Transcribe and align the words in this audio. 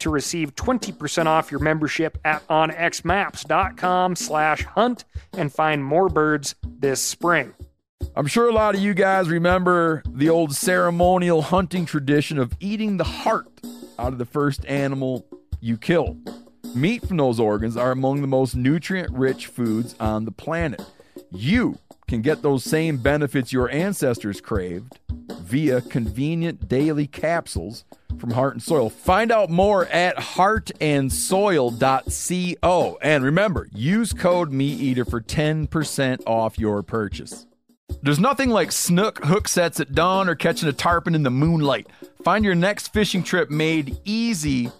to 0.00 0.10
receive 0.10 0.54
20% 0.54 1.26
off 1.26 1.50
your 1.50 1.60
membership 1.60 2.18
at 2.24 2.46
onxmaps.com 2.48 4.16
slash 4.16 4.64
hunt 4.64 5.04
and 5.32 5.52
find 5.52 5.84
more 5.84 6.08
birds 6.08 6.54
this 6.64 7.00
spring. 7.00 7.54
I'm 8.14 8.26
sure 8.26 8.48
a 8.48 8.52
lot 8.52 8.74
of 8.74 8.80
you 8.80 8.94
guys 8.94 9.28
remember 9.28 10.02
the 10.08 10.28
old 10.28 10.54
ceremonial 10.54 11.42
hunting 11.42 11.86
tradition 11.86 12.38
of 12.38 12.52
eating 12.60 12.96
the 12.96 13.04
heart 13.04 13.48
out 13.98 14.12
of 14.12 14.18
the 14.18 14.24
first 14.24 14.64
animal 14.66 15.26
you 15.60 15.76
kill. 15.76 16.16
Meat 16.74 17.06
from 17.06 17.16
those 17.16 17.40
organs 17.40 17.76
are 17.76 17.90
among 17.90 18.20
the 18.20 18.26
most 18.26 18.54
nutrient 18.54 19.10
rich 19.12 19.46
foods 19.46 19.94
on 19.98 20.24
the 20.24 20.32
planet. 20.32 20.82
You 21.30 21.78
can 22.08 22.22
get 22.22 22.42
those 22.42 22.64
same 22.64 22.96
benefits 22.96 23.52
your 23.52 23.70
ancestors 23.70 24.40
craved 24.40 24.98
via 25.42 25.82
convenient 25.82 26.68
daily 26.68 27.06
capsules 27.06 27.84
from 28.18 28.32
Heart 28.32 28.54
and 28.54 28.62
Soil. 28.62 28.90
Find 28.90 29.30
out 29.30 29.50
more 29.50 29.86
at 29.86 30.16
heartandsoil.co. 30.16 32.98
And 33.02 33.24
remember, 33.24 33.68
use 33.72 34.12
code 34.12 34.50
MeatEater 34.50 35.08
for 35.08 35.20
10% 35.20 36.26
off 36.26 36.58
your 36.58 36.82
purchase. 36.82 37.46
There's 38.02 38.18
nothing 38.18 38.50
like 38.50 38.72
snook 38.72 39.24
hook 39.24 39.48
sets 39.48 39.80
at 39.80 39.94
dawn 39.94 40.28
or 40.28 40.34
catching 40.34 40.68
a 40.68 40.72
tarpon 40.72 41.14
in 41.14 41.22
the 41.22 41.30
moonlight. 41.30 41.86
Find 42.22 42.44
your 42.44 42.54
next 42.54 42.92
fishing 42.92 43.22
trip 43.22 43.48
made 43.50 43.98
easy 44.04 44.70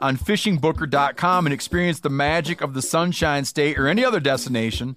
on 0.00 0.16
fishingbooker.com 0.16 1.46
and 1.46 1.52
experience 1.52 2.00
the 2.00 2.10
magic 2.10 2.60
of 2.60 2.74
the 2.74 2.82
Sunshine 2.82 3.44
State 3.44 3.78
or 3.78 3.88
any 3.88 4.04
other 4.04 4.20
destination 4.20 4.96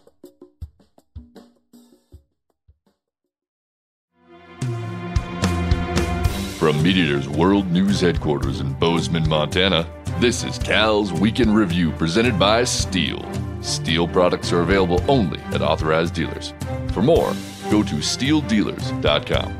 From 6.61 6.77
MeatEater's 6.83 7.27
World 7.27 7.71
News 7.71 8.01
Headquarters 8.01 8.59
in 8.59 8.73
Bozeman, 8.73 9.27
Montana, 9.27 9.87
this 10.19 10.43
is 10.43 10.59
Cal's 10.59 11.11
Weekend 11.11 11.55
Review 11.55 11.89
presented 11.93 12.37
by 12.37 12.61
Stihl. 12.61 13.25
Stihl 13.61 14.13
products 14.13 14.51
are 14.51 14.61
available 14.61 15.03
only 15.07 15.39
at 15.55 15.63
authorized 15.63 16.13
dealers. 16.13 16.53
For 16.91 17.01
more, 17.01 17.33
go 17.71 17.81
to 17.81 17.95
stihldealers.com. 17.95 19.57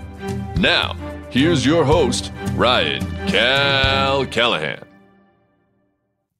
Now, 0.57 0.95
here's 1.31 1.65
your 1.65 1.83
host, 1.85 2.31
Ryan 2.53 3.01
Cal 3.25 4.27
Callahan. 4.27 4.83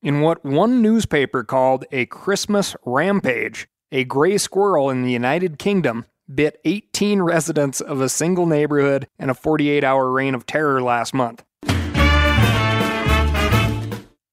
In 0.03 0.21
what 0.21 0.45
one 0.45 0.79
newspaper 0.83 1.43
called 1.43 1.85
a 1.91 2.05
Christmas 2.05 2.75
rampage, 2.85 3.67
a 3.91 4.03
gray 4.03 4.37
squirrel 4.37 4.91
in 4.91 5.01
the 5.01 5.11
United 5.11 5.57
Kingdom 5.57 6.05
bit 6.35 6.59
18 6.65 7.21
residents 7.21 7.81
of 7.81 8.01
a 8.01 8.09
single 8.09 8.45
neighborhood 8.45 9.07
in 9.19 9.29
a 9.29 9.33
48 9.33 9.83
hour 9.83 10.09
reign 10.09 10.35
of 10.35 10.45
terror 10.45 10.81
last 10.81 11.13
month. 11.13 11.43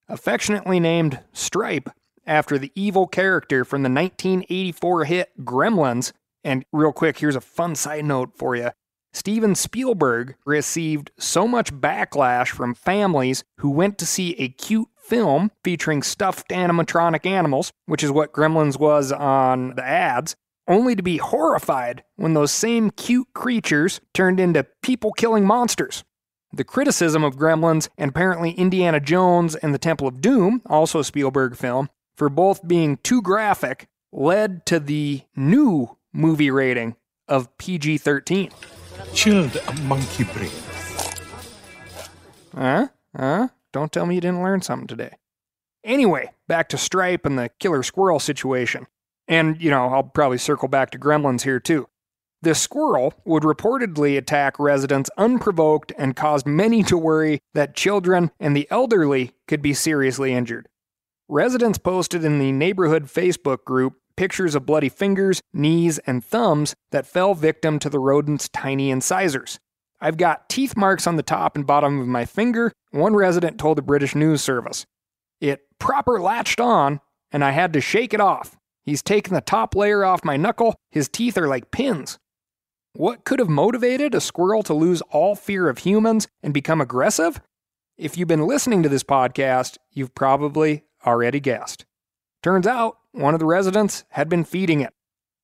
Affectionately 0.09 0.81
named 0.81 1.21
Stripe 1.33 1.91
after 2.27 2.59
the 2.59 2.73
evil 2.75 3.07
character 3.07 3.65
from 3.65 3.83
the 3.83 3.91
1984 3.91 5.05
hit 5.05 5.31
Gremlins. 5.41 6.13
And 6.45 6.65
real 6.73 6.93
quick, 6.93 7.19
here's 7.19 7.37
a 7.37 7.41
fun 7.41 7.75
side 7.75 8.05
note 8.05 8.31
for 8.37 8.55
you. 8.55 8.71
Steven 9.13 9.55
Spielberg 9.55 10.37
received 10.45 11.11
so 11.19 11.49
much 11.49 11.73
backlash 11.73 12.49
from 12.49 12.75
families 12.75 13.43
who 13.59 13.71
went 13.71 13.99
to 13.99 14.07
see 14.07 14.35
a 14.35 14.49
cute 14.49 14.89
film 14.97 15.51
featuring 15.65 16.03
stuffed 16.03 16.51
animatronic 16.51 17.25
animals, 17.25 17.73
which 17.87 18.05
is 18.05 18.11
what 18.11 18.33
Gremlins 18.33 18.79
was 18.79 19.11
on 19.11 19.75
the 19.77 19.85
ads, 19.85 20.37
only 20.69 20.95
to 20.95 21.03
be 21.03 21.17
horrified 21.17 22.05
when 22.17 22.35
those 22.35 22.53
same 22.53 22.91
cute 22.91 23.29
creatures 23.35 24.01
turned 24.15 24.39
into 24.39 24.67
people 24.83 25.13
killing 25.13 25.45
monsters. 25.45 26.05
The 26.53 26.65
criticism 26.65 27.25
of 27.25 27.37
Gremlins 27.37 27.89
and 27.99 28.11
apparently 28.11 28.53
Indiana 28.53 29.01
Jones 29.01 29.55
and 29.57 29.75
the 29.75 29.79
Temple 29.79 30.07
of 30.07 30.21
Doom, 30.21 30.63
also 30.67 31.01
a 31.01 31.05
Spielberg 31.05 31.57
film, 31.57 31.89
for 32.17 32.29
both 32.29 32.67
being 32.67 32.99
too 32.99 33.21
graphic 33.21 33.89
led 34.13 34.65
to 34.67 34.81
the 34.81 35.23
new 35.37 35.97
movie 36.13 36.51
rating 36.51 36.97
of 37.29 37.57
PG 37.59 37.99
13. 37.99 38.51
Chilled 39.13 39.57
a 39.57 39.73
monkey 39.83 40.25
brain. 40.25 40.51
Huh? 42.55 42.89
Huh? 43.15 43.49
Don't 43.73 43.93
tell 43.93 44.07
me 44.07 44.17
you 44.17 44.21
didn't 44.21 44.43
learn 44.43 44.63
something 44.63 44.87
today. 44.87 45.13
Anyway, 45.85 46.31
back 46.49 46.69
to 46.71 46.79
Stripe 46.79 47.25
and 47.25 47.39
the 47.39 47.51
killer 47.61 47.83
squirrel 47.83 48.19
situation. 48.19 48.87
And, 49.29 49.61
you 49.63 49.71
know, 49.71 49.89
I'll 49.89 50.03
probably 50.03 50.39
circle 50.39 50.69
back 50.69 50.91
to 50.91 50.99
gremlins 50.99 51.43
here 51.43 51.61
too. 51.61 51.89
The 52.41 52.55
squirrel 52.55 53.15
would 53.25 53.43
reportedly 53.43 54.17
attack 54.17 54.59
residents 54.59 55.11
unprovoked 55.19 55.93
and 55.99 56.17
caused 56.17 56.47
many 56.47 56.83
to 56.85 56.97
worry 56.97 57.41
that 57.53 57.77
children 57.77 58.31
and 58.41 58.57
the 58.57 58.69
elderly 58.71 59.33
could 59.47 59.61
be 59.61 59.75
seriously 59.75 60.33
injured. 60.33 60.69
Residents 61.29 61.79
posted 61.79 62.25
in 62.25 62.39
the 62.39 62.53
neighborhood 62.53 63.05
Facebook 63.05 63.65
group 63.65 63.95
pictures 64.17 64.57
of 64.57 64.67
bloody 64.67 64.89
fingers, 64.89 65.41
knees, 65.53 65.99
and 66.01 66.25
thumbs 66.25 66.75
that 66.91 67.07
fell 67.07 67.35
victim 67.35 67.79
to 67.79 67.89
the 67.89 68.01
rodent's 68.01 68.49
tiny 68.49 68.91
incisors. 68.91 69.61
I've 70.01 70.17
got 70.17 70.49
teeth 70.49 70.77
marks 70.77 71.07
on 71.07 71.17
the 71.17 71.23
top 71.23 71.55
and 71.55 71.67
bottom 71.67 72.01
of 72.01 72.09
my 72.09 72.25
finger, 72.25 72.73
one 72.91 73.15
resident 73.15 73.59
told 73.59 73.79
the 73.79 73.83
British 73.83 74.17
news 74.17 74.43
service. 74.43 74.87
It 75.41 75.61
proper 75.79 76.21
latched 76.21 76.61
on, 76.61 77.01
and 77.31 77.45
I 77.45 77.53
had 77.53 77.73
to 77.75 77.81
shake 77.81 78.13
it 78.13 78.21
off. 78.21 78.57
He's 78.89 79.03
taken 79.03 79.35
the 79.35 79.43
top 79.43 79.75
layer 79.75 80.03
off 80.03 80.25
my 80.25 80.39
knuckle, 80.39 80.75
his 80.91 81.11
teeth 81.11 81.37
are 81.37 81.47
like 81.47 81.71
pins. 81.71 82.19
What 82.95 83.27
could 83.27 83.39
have 83.39 83.51
motivated 83.51 84.15
a 84.15 84.21
squirrel 84.21 84.63
to 84.63 84.73
lose 84.73 85.03
all 85.11 85.35
fear 85.35 85.69
of 85.69 85.77
humans 85.77 86.27
and 86.43 86.55
become 86.55 86.81
aggressive? 86.81 87.39
If 87.99 88.17
you've 88.17 88.29
been 88.29 88.47
listening 88.47 88.83
to 88.85 88.89
this 88.89 89.03
podcast, 89.03 89.77
you've 89.93 90.15
probably 90.15 90.85
already 91.05 91.39
guessed. 91.39 91.85
Turns 92.43 92.67
out, 92.67 92.97
one 93.13 93.35
of 93.35 93.41
the 93.41 93.45
residents 93.45 94.05
had 94.13 94.31
been 94.31 94.43
feeding 94.43 94.81
it. 94.81 94.95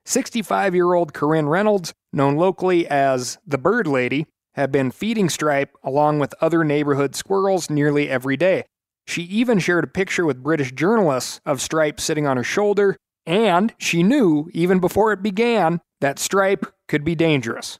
65 0.06 0.74
year 0.74 0.94
old 0.94 1.12
Corinne 1.12 1.50
Reynolds, 1.50 1.92
known 2.14 2.36
locally 2.36 2.88
as 2.88 3.36
the 3.46 3.58
Bird 3.58 3.86
Lady, 3.86 4.26
had 4.54 4.72
been 4.72 4.90
feeding 4.90 5.28
Stripe 5.28 5.76
along 5.82 6.18
with 6.18 6.34
other 6.40 6.64
neighborhood 6.64 7.14
squirrels 7.14 7.68
nearly 7.68 8.08
every 8.08 8.38
day. 8.38 8.64
She 9.06 9.24
even 9.24 9.58
shared 9.58 9.84
a 9.84 9.88
picture 9.88 10.24
with 10.24 10.42
British 10.42 10.72
journalists 10.72 11.42
of 11.44 11.60
Stripe 11.60 12.00
sitting 12.00 12.26
on 12.26 12.38
her 12.38 12.42
shoulder 12.42 12.96
and 13.26 13.74
she 13.78 14.02
knew, 14.02 14.50
even 14.52 14.78
before 14.80 15.12
it 15.12 15.22
began, 15.22 15.80
that 16.00 16.18
Stripe 16.18 16.66
could 16.88 17.04
be 17.04 17.14
dangerous. 17.14 17.78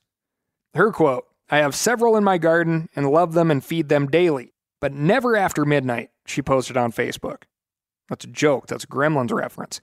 Her 0.74 0.90
quote 0.90 1.26
I 1.50 1.58
have 1.58 1.74
several 1.74 2.16
in 2.16 2.24
my 2.24 2.38
garden 2.38 2.88
and 2.96 3.10
love 3.10 3.34
them 3.34 3.50
and 3.50 3.62
feed 3.62 3.88
them 3.88 4.06
daily, 4.06 4.54
but 4.80 4.92
never 4.92 5.36
after 5.36 5.64
midnight, 5.64 6.10
she 6.26 6.42
posted 6.42 6.76
on 6.76 6.92
Facebook. 6.92 7.42
That's 8.08 8.24
a 8.24 8.28
joke, 8.28 8.66
that's 8.66 8.84
a 8.84 8.88
Gremlins 8.88 9.32
reference. 9.32 9.80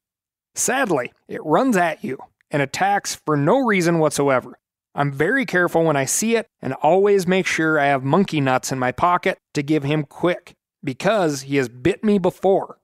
Sadly, 0.55 1.13
it 1.27 1.45
runs 1.45 1.77
at 1.77 2.03
you 2.03 2.17
and 2.49 2.61
attacks 2.61 3.15
for 3.15 3.37
no 3.37 3.59
reason 3.59 3.99
whatsoever. 3.99 4.57
I'm 4.93 5.11
very 5.11 5.45
careful 5.45 5.85
when 5.85 5.95
I 5.95 6.05
see 6.05 6.35
it 6.35 6.47
and 6.61 6.73
always 6.73 7.25
make 7.25 7.45
sure 7.45 7.79
I 7.79 7.85
have 7.85 8.03
monkey 8.03 8.41
nuts 8.41 8.71
in 8.71 8.79
my 8.79 8.91
pocket 8.91 9.37
to 9.53 9.63
give 9.63 9.83
him 9.83 10.03
quick 10.03 10.53
because 10.83 11.43
he 11.43 11.55
has 11.55 11.69
bit 11.69 12.03
me 12.03 12.17
before 12.17 12.77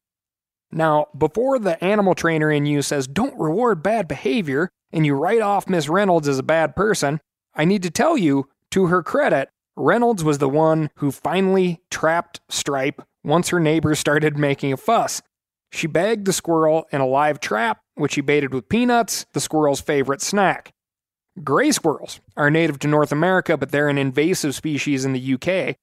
now, 0.71 1.07
before 1.17 1.59
the 1.59 1.81
animal 1.83 2.13
trainer 2.13 2.51
in 2.51 2.65
you 2.65 2.81
says, 2.81 3.07
don't 3.07 3.39
reward 3.39 3.81
bad 3.81 4.07
behavior, 4.07 4.69
and 4.91 5.05
you 5.05 5.15
write 5.15 5.41
off 5.41 5.69
Miss 5.69 5.87
Reynolds 5.87 6.27
as 6.27 6.39
a 6.39 6.43
bad 6.43 6.75
person, 6.75 7.19
I 7.55 7.65
need 7.65 7.83
to 7.83 7.91
tell 7.91 8.17
you, 8.17 8.49
to 8.71 8.87
her 8.87 9.01
credit, 9.01 9.49
Reynolds 9.75 10.23
was 10.23 10.39
the 10.39 10.49
one 10.49 10.89
who 10.97 11.11
finally 11.11 11.81
trapped 11.89 12.41
Stripe 12.49 13.01
once 13.23 13.49
her 13.49 13.59
neighbors 13.59 13.99
started 13.99 14.37
making 14.37 14.73
a 14.73 14.77
fuss. 14.77 15.21
She 15.71 15.87
bagged 15.87 16.25
the 16.25 16.33
squirrel 16.33 16.85
in 16.91 17.01
a 17.01 17.07
live 17.07 17.39
trap, 17.39 17.79
which 17.95 18.15
he 18.15 18.21
baited 18.21 18.53
with 18.53 18.69
peanuts, 18.69 19.25
the 19.33 19.39
squirrel's 19.39 19.81
favorite 19.81 20.21
snack. 20.21 20.73
Gray 21.43 21.71
squirrels 21.71 22.19
are 22.35 22.49
native 22.49 22.79
to 22.79 22.87
North 22.87 23.11
America, 23.11 23.57
but 23.57 23.71
they're 23.71 23.89
an 23.89 23.97
invasive 23.97 24.55
species 24.55 25.05
in 25.05 25.13
the 25.13 25.33
UK. 25.33 25.75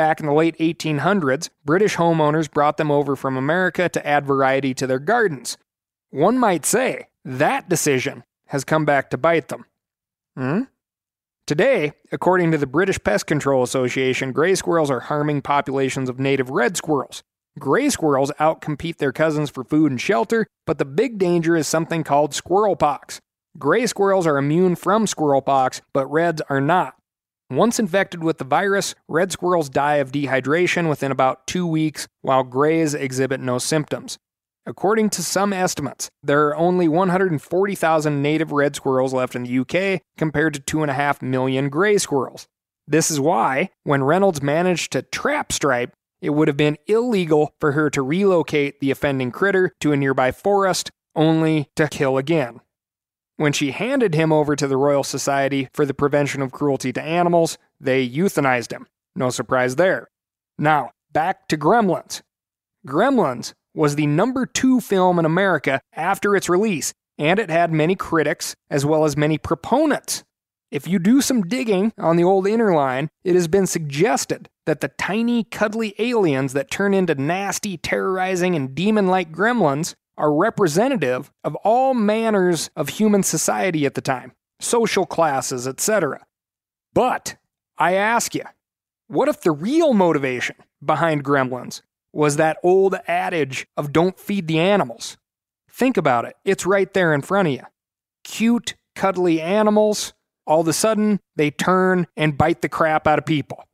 Back 0.00 0.18
in 0.18 0.24
the 0.24 0.32
late 0.32 0.56
1800s, 0.56 1.50
British 1.62 1.96
homeowners 1.96 2.50
brought 2.50 2.78
them 2.78 2.90
over 2.90 3.14
from 3.14 3.36
America 3.36 3.86
to 3.90 4.06
add 4.06 4.24
variety 4.24 4.72
to 4.72 4.86
their 4.86 4.98
gardens. 4.98 5.58
One 6.08 6.38
might 6.38 6.64
say 6.64 7.08
that 7.22 7.68
decision 7.68 8.24
has 8.46 8.64
come 8.64 8.86
back 8.86 9.10
to 9.10 9.18
bite 9.18 9.48
them. 9.48 9.66
Hmm? 10.38 10.62
Today, 11.46 11.92
according 12.10 12.50
to 12.52 12.56
the 12.56 12.66
British 12.66 12.98
Pest 13.04 13.26
Control 13.26 13.62
Association, 13.62 14.32
gray 14.32 14.54
squirrels 14.54 14.90
are 14.90 15.00
harming 15.00 15.42
populations 15.42 16.08
of 16.08 16.18
native 16.18 16.48
red 16.48 16.78
squirrels. 16.78 17.22
Gray 17.58 17.90
squirrels 17.90 18.32
outcompete 18.40 18.96
their 18.96 19.12
cousins 19.12 19.50
for 19.50 19.64
food 19.64 19.90
and 19.90 20.00
shelter, 20.00 20.46
but 20.66 20.78
the 20.78 20.86
big 20.86 21.18
danger 21.18 21.56
is 21.56 21.68
something 21.68 22.04
called 22.04 22.32
squirrel 22.34 22.74
pox. 22.74 23.20
Gray 23.58 23.86
squirrels 23.86 24.26
are 24.26 24.38
immune 24.38 24.76
from 24.76 25.06
squirrel 25.06 25.42
pox, 25.42 25.82
but 25.92 26.10
reds 26.10 26.40
are 26.48 26.62
not. 26.62 26.94
Once 27.50 27.80
infected 27.80 28.22
with 28.22 28.38
the 28.38 28.44
virus, 28.44 28.94
red 29.08 29.32
squirrels 29.32 29.68
die 29.68 29.96
of 29.96 30.12
dehydration 30.12 30.88
within 30.88 31.10
about 31.10 31.48
two 31.48 31.66
weeks, 31.66 32.06
while 32.22 32.44
grays 32.44 32.94
exhibit 32.94 33.40
no 33.40 33.58
symptoms. 33.58 34.18
According 34.66 35.10
to 35.10 35.22
some 35.22 35.52
estimates, 35.52 36.08
there 36.22 36.46
are 36.46 36.56
only 36.56 36.86
140,000 36.86 38.22
native 38.22 38.52
red 38.52 38.76
squirrels 38.76 39.12
left 39.12 39.34
in 39.34 39.42
the 39.42 39.58
UK 39.58 40.00
compared 40.16 40.54
to 40.54 40.60
2.5 40.60 41.22
million 41.22 41.70
gray 41.70 41.98
squirrels. 41.98 42.46
This 42.86 43.10
is 43.10 43.18
why, 43.18 43.70
when 43.82 44.04
Reynolds 44.04 44.42
managed 44.42 44.92
to 44.92 45.02
trap 45.02 45.50
Stripe, 45.50 45.92
it 46.22 46.30
would 46.30 46.46
have 46.46 46.56
been 46.56 46.78
illegal 46.86 47.52
for 47.58 47.72
her 47.72 47.90
to 47.90 48.02
relocate 48.02 48.78
the 48.78 48.92
offending 48.92 49.32
critter 49.32 49.72
to 49.80 49.90
a 49.90 49.96
nearby 49.96 50.30
forest, 50.30 50.90
only 51.16 51.68
to 51.74 51.88
kill 51.88 52.16
again. 52.16 52.60
When 53.40 53.54
she 53.54 53.70
handed 53.70 54.14
him 54.14 54.34
over 54.34 54.54
to 54.54 54.68
the 54.68 54.76
Royal 54.76 55.02
Society 55.02 55.70
for 55.72 55.86
the 55.86 55.94
Prevention 55.94 56.42
of 56.42 56.52
Cruelty 56.52 56.92
to 56.92 57.00
Animals, 57.00 57.56
they 57.80 58.06
euthanized 58.06 58.70
him. 58.70 58.86
No 59.16 59.30
surprise 59.30 59.76
there. 59.76 60.08
Now, 60.58 60.90
back 61.10 61.48
to 61.48 61.56
Gremlins. 61.56 62.20
Gremlins 62.86 63.54
was 63.74 63.96
the 63.96 64.06
number 64.06 64.44
two 64.44 64.78
film 64.82 65.18
in 65.18 65.24
America 65.24 65.80
after 65.94 66.36
its 66.36 66.50
release, 66.50 66.92
and 67.16 67.38
it 67.38 67.48
had 67.48 67.72
many 67.72 67.96
critics 67.96 68.54
as 68.68 68.84
well 68.84 69.06
as 69.06 69.16
many 69.16 69.38
proponents. 69.38 70.22
If 70.70 70.86
you 70.86 70.98
do 70.98 71.22
some 71.22 71.40
digging 71.40 71.94
on 71.96 72.16
the 72.16 72.24
old 72.24 72.46
inner 72.46 72.74
line, 72.74 73.08
it 73.24 73.34
has 73.36 73.48
been 73.48 73.66
suggested 73.66 74.50
that 74.66 74.82
the 74.82 74.88
tiny, 74.98 75.44
cuddly 75.44 75.94
aliens 75.98 76.52
that 76.52 76.70
turn 76.70 76.92
into 76.92 77.14
nasty, 77.14 77.78
terrorizing, 77.78 78.54
and 78.54 78.74
demon 78.74 79.06
like 79.06 79.32
gremlins 79.32 79.94
are 80.20 80.32
representative 80.32 81.32
of 81.42 81.56
all 81.56 81.94
manners 81.94 82.70
of 82.76 82.90
human 82.90 83.22
society 83.22 83.86
at 83.86 83.94
the 83.94 84.00
time, 84.00 84.32
social 84.60 85.06
classes, 85.06 85.66
etc. 85.66 86.24
But 86.92 87.36
I 87.78 87.94
ask 87.94 88.34
you, 88.34 88.44
what 89.08 89.28
if 89.28 89.40
the 89.40 89.50
real 89.50 89.94
motivation 89.94 90.56
behind 90.84 91.24
gremlins 91.24 91.80
was 92.12 92.36
that 92.36 92.58
old 92.62 92.96
adage 93.08 93.66
of 93.76 93.92
don't 93.92 94.18
feed 94.18 94.46
the 94.46 94.60
animals? 94.60 95.16
Think 95.70 95.96
about 95.96 96.26
it, 96.26 96.36
it's 96.44 96.66
right 96.66 96.92
there 96.92 97.14
in 97.14 97.22
front 97.22 97.48
of 97.48 97.54
you. 97.54 97.64
Cute, 98.22 98.74
cuddly 98.94 99.40
animals, 99.40 100.12
all 100.46 100.60
of 100.60 100.68
a 100.68 100.72
sudden, 100.74 101.20
they 101.36 101.50
turn 101.50 102.06
and 102.16 102.36
bite 102.36 102.60
the 102.60 102.68
crap 102.68 103.06
out 103.06 103.18
of 103.18 103.24
people. 103.24 103.64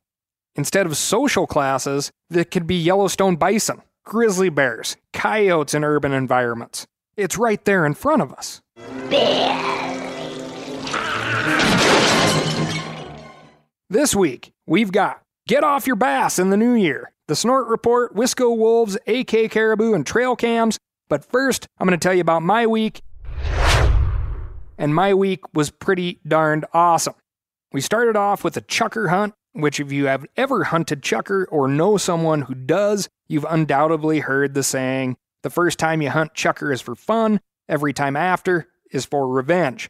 Instead 0.55 0.85
of 0.85 0.95
social 0.95 1.45
classes, 1.45 2.11
that 2.29 2.51
could 2.51 2.65
be 2.65 2.75
Yellowstone 2.75 3.35
bison 3.35 3.81
grizzly 4.07 4.47
bears, 4.49 4.95
coyotes 5.11 5.73
in 5.73 5.83
urban 5.83 6.13
environments. 6.13 6.87
It's 7.17 7.37
right 7.37 7.63
there 7.65 7.85
in 7.85 7.93
front 7.93 8.21
of 8.21 8.31
us. 8.31 8.61
This 13.89 14.15
week, 14.15 14.51
we've 14.65 14.91
got 14.91 15.21
Get 15.47 15.63
Off 15.63 15.87
Your 15.87 15.95
Bass 15.97 16.39
in 16.39 16.49
the 16.49 16.57
New 16.57 16.73
Year, 16.73 17.11
the 17.27 17.35
Snort 17.35 17.67
Report, 17.67 18.15
Wisco 18.15 18.55
Wolves, 18.55 18.97
AK 19.07 19.51
Caribou, 19.51 19.93
and 19.93 20.05
trail 20.05 20.35
cams. 20.35 20.77
But 21.09 21.25
first, 21.25 21.67
I'm 21.77 21.87
going 21.87 21.97
to 21.97 22.03
tell 22.03 22.13
you 22.13 22.21
about 22.21 22.43
my 22.43 22.65
week. 22.65 23.01
And 24.77 24.95
my 24.95 25.13
week 25.13 25.41
was 25.53 25.69
pretty 25.69 26.19
darned 26.25 26.65
awesome. 26.73 27.15
We 27.73 27.81
started 27.81 28.15
off 28.15 28.43
with 28.43 28.55
a 28.55 28.61
chukar 28.61 29.09
hunt 29.09 29.33
which, 29.61 29.79
if 29.79 29.91
you 29.91 30.05
have 30.05 30.25
ever 30.35 30.65
hunted 30.65 31.01
chukar 31.01 31.45
or 31.49 31.67
know 31.67 31.97
someone 31.97 32.43
who 32.43 32.53
does, 32.53 33.09
you've 33.27 33.45
undoubtedly 33.49 34.19
heard 34.19 34.53
the 34.53 34.63
saying 34.63 35.17
the 35.43 35.49
first 35.49 35.79
time 35.79 36.01
you 36.01 36.09
hunt 36.09 36.33
chukar 36.33 36.73
is 36.73 36.81
for 36.81 36.95
fun, 36.95 37.39
every 37.69 37.93
time 37.93 38.15
after 38.15 38.67
is 38.91 39.05
for 39.05 39.27
revenge. 39.27 39.89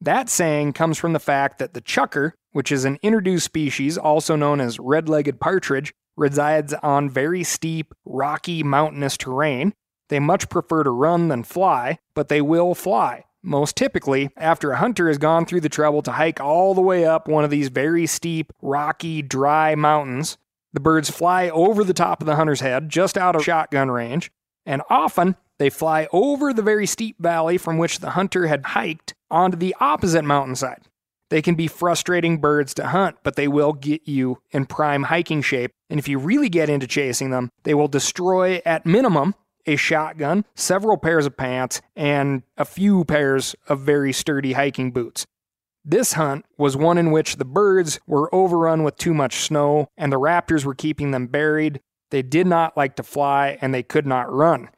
That 0.00 0.28
saying 0.28 0.72
comes 0.72 0.98
from 0.98 1.12
the 1.12 1.20
fact 1.20 1.58
that 1.58 1.74
the 1.74 1.82
chukar, 1.82 2.32
which 2.52 2.72
is 2.72 2.84
an 2.84 2.98
introduced 3.02 3.44
species 3.44 3.98
also 3.98 4.36
known 4.36 4.60
as 4.60 4.78
red 4.78 5.08
legged 5.08 5.38
partridge, 5.38 5.92
resides 6.16 6.72
on 6.82 7.10
very 7.10 7.44
steep, 7.44 7.92
rocky, 8.06 8.62
mountainous 8.62 9.16
terrain. 9.16 9.74
They 10.08 10.18
much 10.18 10.48
prefer 10.48 10.82
to 10.82 10.90
run 10.90 11.28
than 11.28 11.44
fly, 11.44 11.98
but 12.14 12.28
they 12.28 12.40
will 12.40 12.74
fly. 12.74 13.25
Most 13.46 13.76
typically, 13.76 14.30
after 14.36 14.72
a 14.72 14.78
hunter 14.78 15.06
has 15.06 15.18
gone 15.18 15.46
through 15.46 15.60
the 15.60 15.68
trouble 15.68 16.02
to 16.02 16.10
hike 16.10 16.40
all 16.40 16.74
the 16.74 16.80
way 16.80 17.04
up 17.04 17.28
one 17.28 17.44
of 17.44 17.50
these 17.50 17.68
very 17.68 18.04
steep, 18.04 18.52
rocky, 18.60 19.22
dry 19.22 19.76
mountains, 19.76 20.36
the 20.72 20.80
birds 20.80 21.10
fly 21.10 21.48
over 21.50 21.84
the 21.84 21.94
top 21.94 22.20
of 22.20 22.26
the 22.26 22.34
hunter's 22.34 22.58
head, 22.58 22.88
just 22.88 23.16
out 23.16 23.36
of 23.36 23.44
shotgun 23.44 23.88
range, 23.88 24.32
and 24.66 24.82
often 24.90 25.36
they 25.60 25.70
fly 25.70 26.08
over 26.12 26.52
the 26.52 26.60
very 26.60 26.86
steep 26.86 27.20
valley 27.20 27.56
from 27.56 27.78
which 27.78 28.00
the 28.00 28.10
hunter 28.10 28.48
had 28.48 28.66
hiked 28.66 29.14
onto 29.30 29.56
the 29.56 29.76
opposite 29.78 30.24
mountainside. 30.24 30.82
They 31.30 31.40
can 31.40 31.54
be 31.54 31.68
frustrating 31.68 32.38
birds 32.38 32.74
to 32.74 32.88
hunt, 32.88 33.18
but 33.22 33.36
they 33.36 33.46
will 33.46 33.72
get 33.72 34.08
you 34.08 34.38
in 34.50 34.66
prime 34.66 35.04
hiking 35.04 35.40
shape. 35.40 35.70
And 35.88 36.00
if 36.00 36.08
you 36.08 36.18
really 36.18 36.48
get 36.48 36.68
into 36.68 36.88
chasing 36.88 37.30
them, 37.30 37.52
they 37.62 37.74
will 37.74 37.88
destroy 37.88 38.60
at 38.66 38.86
minimum 38.86 39.36
a 39.66 39.76
shotgun, 39.76 40.44
several 40.54 40.96
pairs 40.96 41.26
of 41.26 41.36
pants, 41.36 41.82
and 41.94 42.42
a 42.56 42.64
few 42.64 43.04
pairs 43.04 43.54
of 43.68 43.80
very 43.80 44.12
sturdy 44.12 44.52
hiking 44.52 44.92
boots. 44.92 45.26
This 45.84 46.14
hunt 46.14 46.44
was 46.58 46.76
one 46.76 46.98
in 46.98 47.12
which 47.12 47.36
the 47.36 47.44
birds 47.44 48.00
were 48.08 48.34
overrun 48.34 48.82
with 48.82 48.96
too 48.96 49.14
much 49.14 49.36
snow 49.36 49.88
and 49.96 50.12
the 50.12 50.18
raptors 50.18 50.64
were 50.64 50.74
keeping 50.74 51.12
them 51.12 51.28
buried. 51.28 51.80
They 52.10 52.22
did 52.22 52.48
not 52.48 52.76
like 52.76 52.96
to 52.96 53.04
fly 53.04 53.56
and 53.60 53.72
they 53.72 53.84
could 53.84 54.04
not 54.04 54.32
run. 54.32 54.68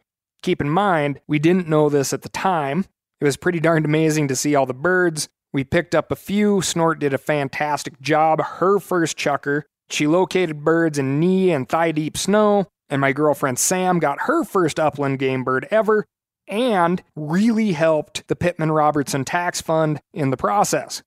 Keep 0.42 0.60
in 0.60 0.68
mind, 0.68 1.20
we 1.26 1.38
didn't 1.38 1.66
know 1.66 1.88
this 1.88 2.12
at 2.12 2.22
the 2.22 2.28
time. 2.28 2.84
It 3.22 3.24
was 3.24 3.38
pretty 3.38 3.58
darned 3.58 3.86
amazing 3.86 4.28
to 4.28 4.36
see 4.36 4.54
all 4.54 4.66
the 4.66 4.74
birds. 4.74 5.30
We 5.50 5.64
picked 5.64 5.94
up 5.94 6.12
a 6.12 6.16
few. 6.16 6.60
Snort 6.60 6.98
did 6.98 7.14
a 7.14 7.18
fantastic 7.18 7.98
job. 8.02 8.42
Her 8.42 8.78
first 8.78 9.16
chukar. 9.16 9.62
She 9.88 10.06
located 10.06 10.62
birds 10.62 10.98
in 10.98 11.18
knee 11.18 11.50
and 11.50 11.66
thigh 11.66 11.92
deep 11.92 12.18
snow 12.18 12.66
and 12.90 13.00
my 13.00 13.12
girlfriend 13.12 13.58
Sam 13.58 13.98
got 13.98 14.22
her 14.22 14.44
first 14.44 14.78
upland 14.80 15.18
game 15.18 15.44
bird 15.44 15.66
ever 15.70 16.04
and 16.48 17.02
really 17.14 17.72
helped 17.72 18.26
the 18.28 18.36
Pittman 18.36 18.72
Robertson 18.72 19.24
Tax 19.24 19.60
Fund 19.60 20.00
in 20.14 20.30
the 20.30 20.36
process. 20.36 21.02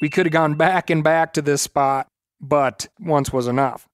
We 0.00 0.10
could 0.10 0.26
have 0.26 0.32
gone 0.32 0.54
back 0.54 0.90
and 0.90 1.02
back 1.02 1.32
to 1.34 1.42
this 1.42 1.62
spot, 1.62 2.08
but 2.40 2.88
once 3.00 3.32
was 3.32 3.46
enough. 3.46 3.86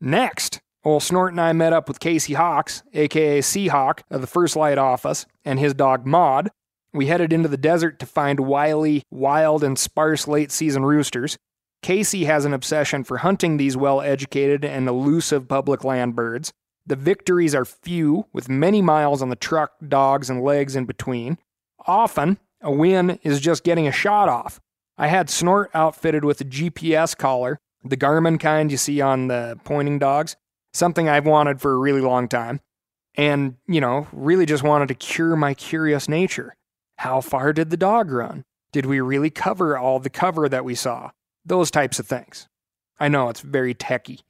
Next, 0.00 0.60
old 0.84 1.02
Snort 1.02 1.32
and 1.32 1.40
I 1.40 1.52
met 1.52 1.72
up 1.72 1.88
with 1.88 2.00
Casey 2.00 2.34
Hawks, 2.34 2.82
aka 2.92 3.40
Seahawk, 3.40 4.00
of 4.10 4.20
the 4.20 4.26
First 4.26 4.54
Light 4.54 4.78
office, 4.78 5.26
and 5.44 5.58
his 5.58 5.74
dog 5.74 6.06
Maud. 6.06 6.50
We 6.92 7.06
headed 7.06 7.32
into 7.32 7.48
the 7.48 7.56
desert 7.56 7.98
to 8.00 8.06
find 8.06 8.40
wily, 8.40 9.04
wild, 9.10 9.62
and 9.62 9.78
sparse 9.78 10.26
late 10.26 10.50
season 10.50 10.84
roosters. 10.84 11.38
Casey 11.82 12.24
has 12.24 12.44
an 12.44 12.52
obsession 12.52 13.04
for 13.04 13.18
hunting 13.18 13.56
these 13.56 13.76
well 13.76 14.00
educated 14.00 14.64
and 14.64 14.88
elusive 14.88 15.48
public 15.48 15.82
land 15.84 16.14
birds. 16.14 16.52
The 16.86 16.96
victories 16.96 17.54
are 17.54 17.64
few, 17.64 18.26
with 18.32 18.48
many 18.48 18.82
miles 18.82 19.22
on 19.22 19.28
the 19.28 19.36
truck, 19.36 19.72
dogs, 19.86 20.28
and 20.28 20.42
legs 20.42 20.76
in 20.76 20.84
between. 20.84 21.38
Often, 21.86 22.38
a 22.60 22.70
win 22.70 23.18
is 23.22 23.40
just 23.40 23.64
getting 23.64 23.86
a 23.86 23.92
shot 23.92 24.28
off. 24.28 24.60
I 24.98 25.06
had 25.06 25.30
Snort 25.30 25.70
outfitted 25.72 26.24
with 26.24 26.40
a 26.40 26.44
GPS 26.44 27.16
collar, 27.16 27.58
the 27.82 27.96
Garmin 27.96 28.38
kind 28.38 28.70
you 28.70 28.76
see 28.76 29.00
on 29.00 29.28
the 29.28 29.58
pointing 29.64 29.98
dogs, 29.98 30.36
something 30.72 31.08
I've 31.08 31.26
wanted 31.26 31.60
for 31.60 31.72
a 31.72 31.78
really 31.78 32.02
long 32.02 32.28
time. 32.28 32.60
And, 33.14 33.56
you 33.66 33.80
know, 33.80 34.06
really 34.12 34.46
just 34.46 34.62
wanted 34.62 34.88
to 34.88 34.94
cure 34.94 35.36
my 35.36 35.54
curious 35.54 36.08
nature. 36.08 36.54
How 36.98 37.20
far 37.20 37.52
did 37.52 37.70
the 37.70 37.76
dog 37.76 38.10
run? 38.10 38.44
Did 38.72 38.86
we 38.86 39.00
really 39.00 39.30
cover 39.30 39.76
all 39.78 39.98
the 39.98 40.10
cover 40.10 40.48
that 40.48 40.64
we 40.64 40.74
saw? 40.74 41.10
Those 41.44 41.70
types 41.70 41.98
of 41.98 42.06
things. 42.06 42.48
I 42.98 43.08
know 43.08 43.28
it's 43.28 43.40
very 43.40 43.74
techy. 43.74 44.20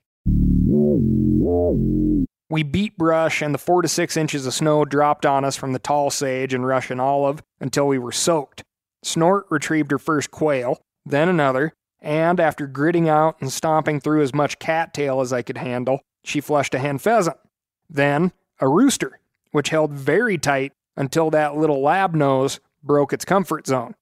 We 2.48 2.62
beat 2.64 2.98
brush, 2.98 3.42
and 3.42 3.54
the 3.54 3.58
four 3.58 3.82
to 3.82 3.88
six 3.88 4.16
inches 4.16 4.46
of 4.46 4.54
snow 4.54 4.84
dropped 4.84 5.24
on 5.24 5.44
us 5.44 5.56
from 5.56 5.72
the 5.72 5.78
tall 5.78 6.10
sage 6.10 6.52
and 6.52 6.66
Russian 6.66 6.98
olive 6.98 7.42
until 7.60 7.86
we 7.86 7.98
were 7.98 8.12
soaked. 8.12 8.64
Snort 9.02 9.46
retrieved 9.50 9.90
her 9.90 9.98
first 9.98 10.30
quail, 10.30 10.80
then 11.06 11.28
another, 11.28 11.72
and 12.00 12.40
after 12.40 12.66
gritting 12.66 13.08
out 13.08 13.36
and 13.40 13.52
stomping 13.52 14.00
through 14.00 14.22
as 14.22 14.34
much 14.34 14.58
cattail 14.58 15.20
as 15.20 15.32
I 15.32 15.42
could 15.42 15.58
handle, 15.58 16.00
she 16.24 16.40
flushed 16.40 16.74
a 16.74 16.78
hen 16.78 16.98
pheasant. 16.98 17.36
Then 17.88 18.32
a 18.60 18.68
rooster, 18.68 19.20
which 19.52 19.70
held 19.70 19.92
very 19.92 20.38
tight 20.38 20.72
until 20.96 21.30
that 21.30 21.56
little 21.56 21.80
lab 21.82 22.14
nose 22.14 22.60
broke 22.82 23.12
its 23.12 23.24
comfort 23.24 23.66
zone. 23.66 23.94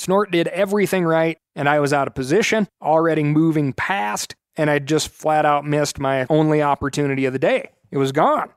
Snort 0.00 0.30
did 0.30 0.48
everything 0.48 1.04
right, 1.04 1.36
and 1.54 1.68
I 1.68 1.78
was 1.78 1.92
out 1.92 2.08
of 2.08 2.14
position, 2.14 2.68
already 2.80 3.22
moving 3.22 3.74
past, 3.74 4.34
and 4.56 4.70
I'd 4.70 4.88
just 4.88 5.10
flat 5.10 5.44
out 5.44 5.66
missed 5.66 5.98
my 5.98 6.26
only 6.30 6.62
opportunity 6.62 7.26
of 7.26 7.34
the 7.34 7.38
day. 7.38 7.72
It 7.90 7.98
was 7.98 8.10
gone. 8.10 8.48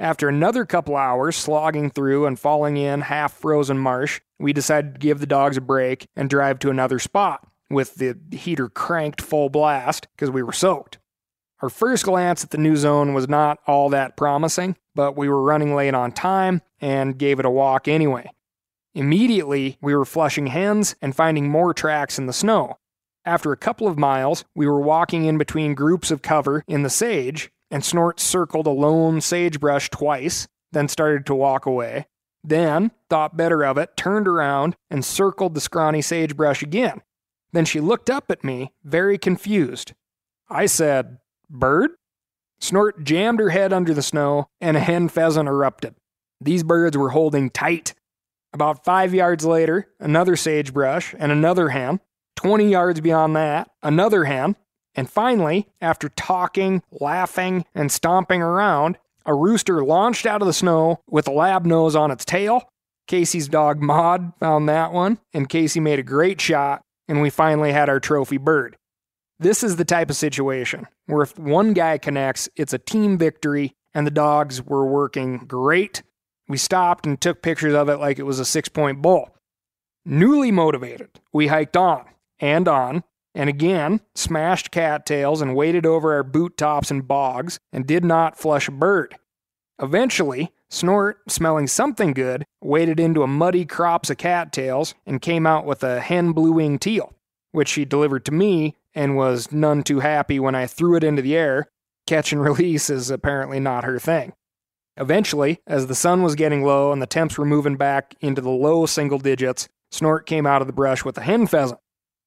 After 0.00 0.28
another 0.28 0.66
couple 0.66 0.96
hours 0.96 1.36
slogging 1.36 1.90
through 1.90 2.26
and 2.26 2.36
falling 2.36 2.78
in 2.78 3.02
half 3.02 3.32
frozen 3.32 3.78
marsh, 3.78 4.20
we 4.40 4.52
decided 4.52 4.94
to 4.94 4.98
give 4.98 5.20
the 5.20 5.26
dogs 5.26 5.56
a 5.56 5.60
break 5.60 6.08
and 6.16 6.28
drive 6.28 6.58
to 6.58 6.70
another 6.70 6.98
spot 6.98 7.46
with 7.70 7.94
the 7.94 8.18
heater 8.36 8.68
cranked 8.68 9.20
full 9.20 9.50
blast 9.50 10.08
because 10.16 10.32
we 10.32 10.42
were 10.42 10.52
soaked. 10.52 10.98
Our 11.60 11.70
first 11.70 12.06
glance 12.06 12.42
at 12.42 12.50
the 12.50 12.58
new 12.58 12.74
zone 12.74 13.14
was 13.14 13.28
not 13.28 13.60
all 13.68 13.88
that 13.90 14.16
promising, 14.16 14.74
but 14.96 15.16
we 15.16 15.28
were 15.28 15.44
running 15.44 15.76
late 15.76 15.94
on 15.94 16.10
time 16.10 16.60
and 16.80 17.16
gave 17.16 17.38
it 17.38 17.46
a 17.46 17.50
walk 17.50 17.86
anyway. 17.86 18.28
Immediately, 18.94 19.78
we 19.80 19.94
were 19.94 20.04
flushing 20.04 20.48
hens 20.48 20.94
and 21.00 21.16
finding 21.16 21.48
more 21.48 21.72
tracks 21.72 22.18
in 22.18 22.26
the 22.26 22.32
snow. 22.32 22.78
After 23.24 23.52
a 23.52 23.56
couple 23.56 23.86
of 23.86 23.98
miles, 23.98 24.44
we 24.54 24.66
were 24.66 24.80
walking 24.80 25.24
in 25.24 25.38
between 25.38 25.74
groups 25.74 26.10
of 26.10 26.22
cover 26.22 26.64
in 26.66 26.82
the 26.82 26.90
sage, 26.90 27.50
and 27.70 27.84
Snort 27.84 28.20
circled 28.20 28.66
a 28.66 28.70
lone 28.70 29.20
sagebrush 29.20 29.88
twice, 29.90 30.46
then 30.72 30.88
started 30.88 31.24
to 31.26 31.34
walk 31.34 31.64
away. 31.64 32.06
Then, 32.44 32.90
thought 33.08 33.36
better 33.36 33.64
of 33.64 33.78
it, 33.78 33.96
turned 33.96 34.26
around 34.26 34.74
and 34.90 35.04
circled 35.04 35.54
the 35.54 35.60
scrawny 35.60 36.02
sagebrush 36.02 36.62
again. 36.62 37.00
Then 37.52 37.64
she 37.64 37.80
looked 37.80 38.10
up 38.10 38.30
at 38.30 38.44
me, 38.44 38.72
very 38.82 39.16
confused. 39.16 39.92
I 40.50 40.66
said, 40.66 41.18
Bird? 41.48 41.92
Snort 42.60 43.04
jammed 43.04 43.38
her 43.38 43.50
head 43.50 43.72
under 43.72 43.94
the 43.94 44.02
snow, 44.02 44.48
and 44.60 44.76
a 44.76 44.80
hen 44.80 45.08
pheasant 45.08 45.48
erupted. 45.48 45.94
These 46.40 46.64
birds 46.64 46.96
were 46.96 47.10
holding 47.10 47.50
tight. 47.50 47.94
About 48.52 48.84
five 48.84 49.14
yards 49.14 49.44
later, 49.44 49.88
another 49.98 50.36
sagebrush 50.36 51.14
and 51.18 51.32
another 51.32 51.70
hen. 51.70 52.00
20 52.36 52.68
yards 52.68 53.00
beyond 53.00 53.36
that, 53.36 53.70
another 53.82 54.24
hen. 54.24 54.56
And 54.94 55.08
finally, 55.08 55.68
after 55.80 56.10
talking, 56.10 56.82
laughing, 56.90 57.64
and 57.74 57.90
stomping 57.90 58.42
around, 58.42 58.98
a 59.24 59.34
rooster 59.34 59.84
launched 59.84 60.26
out 60.26 60.42
of 60.42 60.46
the 60.46 60.52
snow 60.52 61.00
with 61.08 61.28
a 61.28 61.32
lab 61.32 61.64
nose 61.64 61.96
on 61.96 62.10
its 62.10 62.24
tail. 62.24 62.68
Casey's 63.06 63.48
dog 63.48 63.80
Maud 63.80 64.32
found 64.38 64.68
that 64.68 64.92
one, 64.92 65.18
and 65.32 65.48
Casey 65.48 65.80
made 65.80 65.98
a 65.98 66.04
great 66.04 66.40
shot, 66.40 66.82
and 67.08 67.22
we 67.22 67.30
finally 67.30 67.72
had 67.72 67.88
our 67.88 68.00
trophy 68.00 68.36
bird. 68.36 68.76
This 69.38 69.62
is 69.62 69.76
the 69.76 69.84
type 69.84 70.10
of 70.10 70.16
situation 70.16 70.86
where 71.06 71.22
if 71.22 71.38
one 71.38 71.72
guy 71.72 71.98
connects, 71.98 72.48
it's 72.56 72.72
a 72.72 72.78
team 72.78 73.18
victory, 73.18 73.72
and 73.94 74.06
the 74.06 74.10
dogs 74.10 74.62
were 74.62 74.86
working 74.86 75.38
great. 75.38 76.02
We 76.52 76.58
stopped 76.58 77.06
and 77.06 77.18
took 77.18 77.40
pictures 77.40 77.72
of 77.72 77.88
it 77.88 77.96
like 77.96 78.18
it 78.18 78.24
was 78.24 78.38
a 78.38 78.44
six 78.44 78.68
point 78.68 79.00
bull. 79.00 79.34
Newly 80.04 80.50
motivated, 80.50 81.18
we 81.32 81.46
hiked 81.46 81.78
on 81.78 82.04
and 82.40 82.68
on, 82.68 83.04
and 83.34 83.48
again 83.48 84.02
smashed 84.14 84.70
cattails 84.70 85.40
and 85.40 85.56
waded 85.56 85.86
over 85.86 86.12
our 86.12 86.22
boot 86.22 86.58
tops 86.58 86.90
and 86.90 87.08
bogs 87.08 87.58
and 87.72 87.86
did 87.86 88.04
not 88.04 88.36
flush 88.36 88.68
a 88.68 88.70
bird. 88.70 89.16
Eventually, 89.80 90.52
Snort, 90.68 91.20
smelling 91.26 91.68
something 91.68 92.12
good, 92.12 92.44
waded 92.60 93.00
into 93.00 93.22
a 93.22 93.26
muddy 93.26 93.64
crops 93.64 94.10
of 94.10 94.18
cattails 94.18 94.94
and 95.06 95.22
came 95.22 95.46
out 95.46 95.64
with 95.64 95.82
a 95.82 96.00
hen 96.00 96.32
blue 96.32 96.52
wing 96.52 96.78
teal, 96.78 97.14
which 97.52 97.68
she 97.70 97.86
delivered 97.86 98.26
to 98.26 98.30
me 98.30 98.76
and 98.94 99.16
was 99.16 99.50
none 99.50 99.82
too 99.82 100.00
happy 100.00 100.38
when 100.38 100.54
I 100.54 100.66
threw 100.66 100.96
it 100.96 101.04
into 101.04 101.22
the 101.22 101.34
air. 101.34 101.70
Catch 102.06 102.30
and 102.30 102.42
release 102.42 102.90
is 102.90 103.08
apparently 103.08 103.58
not 103.58 103.84
her 103.84 103.98
thing. 103.98 104.34
Eventually, 104.96 105.60
as 105.66 105.86
the 105.86 105.94
sun 105.94 106.22
was 106.22 106.34
getting 106.34 106.64
low 106.64 106.92
and 106.92 107.00
the 107.00 107.06
temps 107.06 107.38
were 107.38 107.44
moving 107.44 107.76
back 107.76 108.14
into 108.20 108.40
the 108.40 108.50
low 108.50 108.86
single 108.86 109.18
digits, 109.18 109.68
Snort 109.90 110.26
came 110.26 110.46
out 110.46 110.60
of 110.60 110.66
the 110.66 110.72
brush 110.72 111.04
with 111.04 111.16
a 111.18 111.22
hen 111.22 111.46
pheasant. 111.46 111.80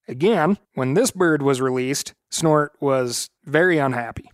Again, 0.08 0.58
when 0.74 0.94
this 0.94 1.12
bird 1.12 1.42
was 1.42 1.62
released, 1.62 2.14
Snort 2.30 2.74
was 2.80 3.30
very 3.44 3.78
unhappy. 3.78 4.30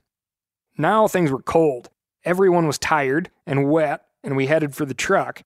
Now 0.77 1.07
things 1.07 1.31
were 1.31 1.41
cold. 1.41 1.89
Everyone 2.23 2.67
was 2.67 2.77
tired 2.77 3.29
and 3.45 3.69
wet, 3.69 4.05
and 4.23 4.35
we 4.35 4.47
headed 4.47 4.75
for 4.75 4.85
the 4.85 4.93
truck. 4.93 5.41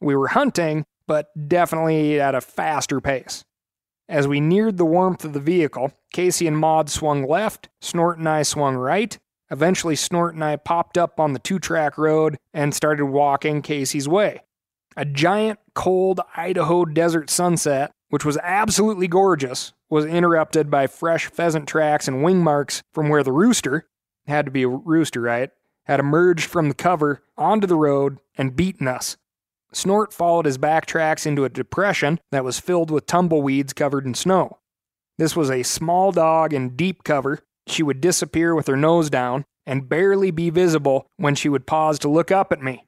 We 0.00 0.14
were 0.14 0.28
hunting, 0.28 0.84
but 1.06 1.28
definitely 1.48 2.20
at 2.20 2.34
a 2.34 2.40
faster 2.40 3.00
pace. 3.00 3.44
As 4.08 4.26
we 4.26 4.40
neared 4.40 4.76
the 4.76 4.84
warmth 4.84 5.24
of 5.24 5.32
the 5.32 5.40
vehicle, 5.40 5.92
Casey 6.12 6.46
and 6.46 6.58
Maud 6.58 6.90
swung 6.90 7.26
left, 7.26 7.68
Snort 7.80 8.18
and 8.18 8.28
I 8.28 8.42
swung 8.42 8.76
right. 8.76 9.18
Eventually, 9.50 9.96
Snort 9.96 10.34
and 10.34 10.44
I 10.44 10.56
popped 10.56 10.96
up 10.96 11.18
on 11.18 11.32
the 11.32 11.38
two 11.38 11.58
track 11.58 11.98
road 11.98 12.36
and 12.54 12.74
started 12.74 13.06
walking 13.06 13.62
Casey's 13.62 14.08
way. 14.08 14.42
A 14.96 15.04
giant, 15.04 15.58
cold 15.74 16.20
Idaho 16.36 16.84
desert 16.84 17.30
sunset, 17.30 17.92
which 18.10 18.24
was 18.24 18.38
absolutely 18.42 19.08
gorgeous, 19.08 19.72
was 19.88 20.04
interrupted 20.04 20.70
by 20.70 20.86
fresh 20.86 21.26
pheasant 21.26 21.68
tracks 21.68 22.06
and 22.08 22.22
wing 22.22 22.42
marks 22.42 22.82
from 22.92 23.08
where 23.08 23.22
the 23.22 23.32
rooster 23.32 23.88
had 24.26 24.44
to 24.44 24.50
be 24.50 24.62
a 24.62 24.68
rooster, 24.68 25.20
right? 25.20 25.50
Had 25.84 26.00
emerged 26.00 26.46
from 26.46 26.68
the 26.68 26.74
cover 26.74 27.22
onto 27.36 27.66
the 27.66 27.76
road 27.76 28.18
and 28.36 28.56
beaten 28.56 28.86
us. 28.86 29.16
Snort 29.72 30.12
followed 30.12 30.46
his 30.46 30.58
back 30.58 30.86
tracks 30.86 31.26
into 31.26 31.44
a 31.44 31.48
depression 31.48 32.18
that 32.32 32.44
was 32.44 32.58
filled 32.58 32.90
with 32.90 33.06
tumbleweeds 33.06 33.72
covered 33.72 34.04
in 34.04 34.14
snow. 34.14 34.58
This 35.18 35.36
was 35.36 35.50
a 35.50 35.62
small 35.62 36.12
dog 36.12 36.52
in 36.52 36.76
deep 36.76 37.04
cover. 37.04 37.40
She 37.70 37.82
would 37.82 38.00
disappear 38.00 38.54
with 38.54 38.66
her 38.66 38.76
nose 38.76 39.10
down 39.10 39.44
and 39.64 39.88
barely 39.88 40.30
be 40.30 40.50
visible 40.50 41.06
when 41.16 41.34
she 41.34 41.48
would 41.48 41.66
pause 41.66 41.98
to 42.00 42.08
look 42.08 42.30
up 42.30 42.52
at 42.52 42.62
me. 42.62 42.86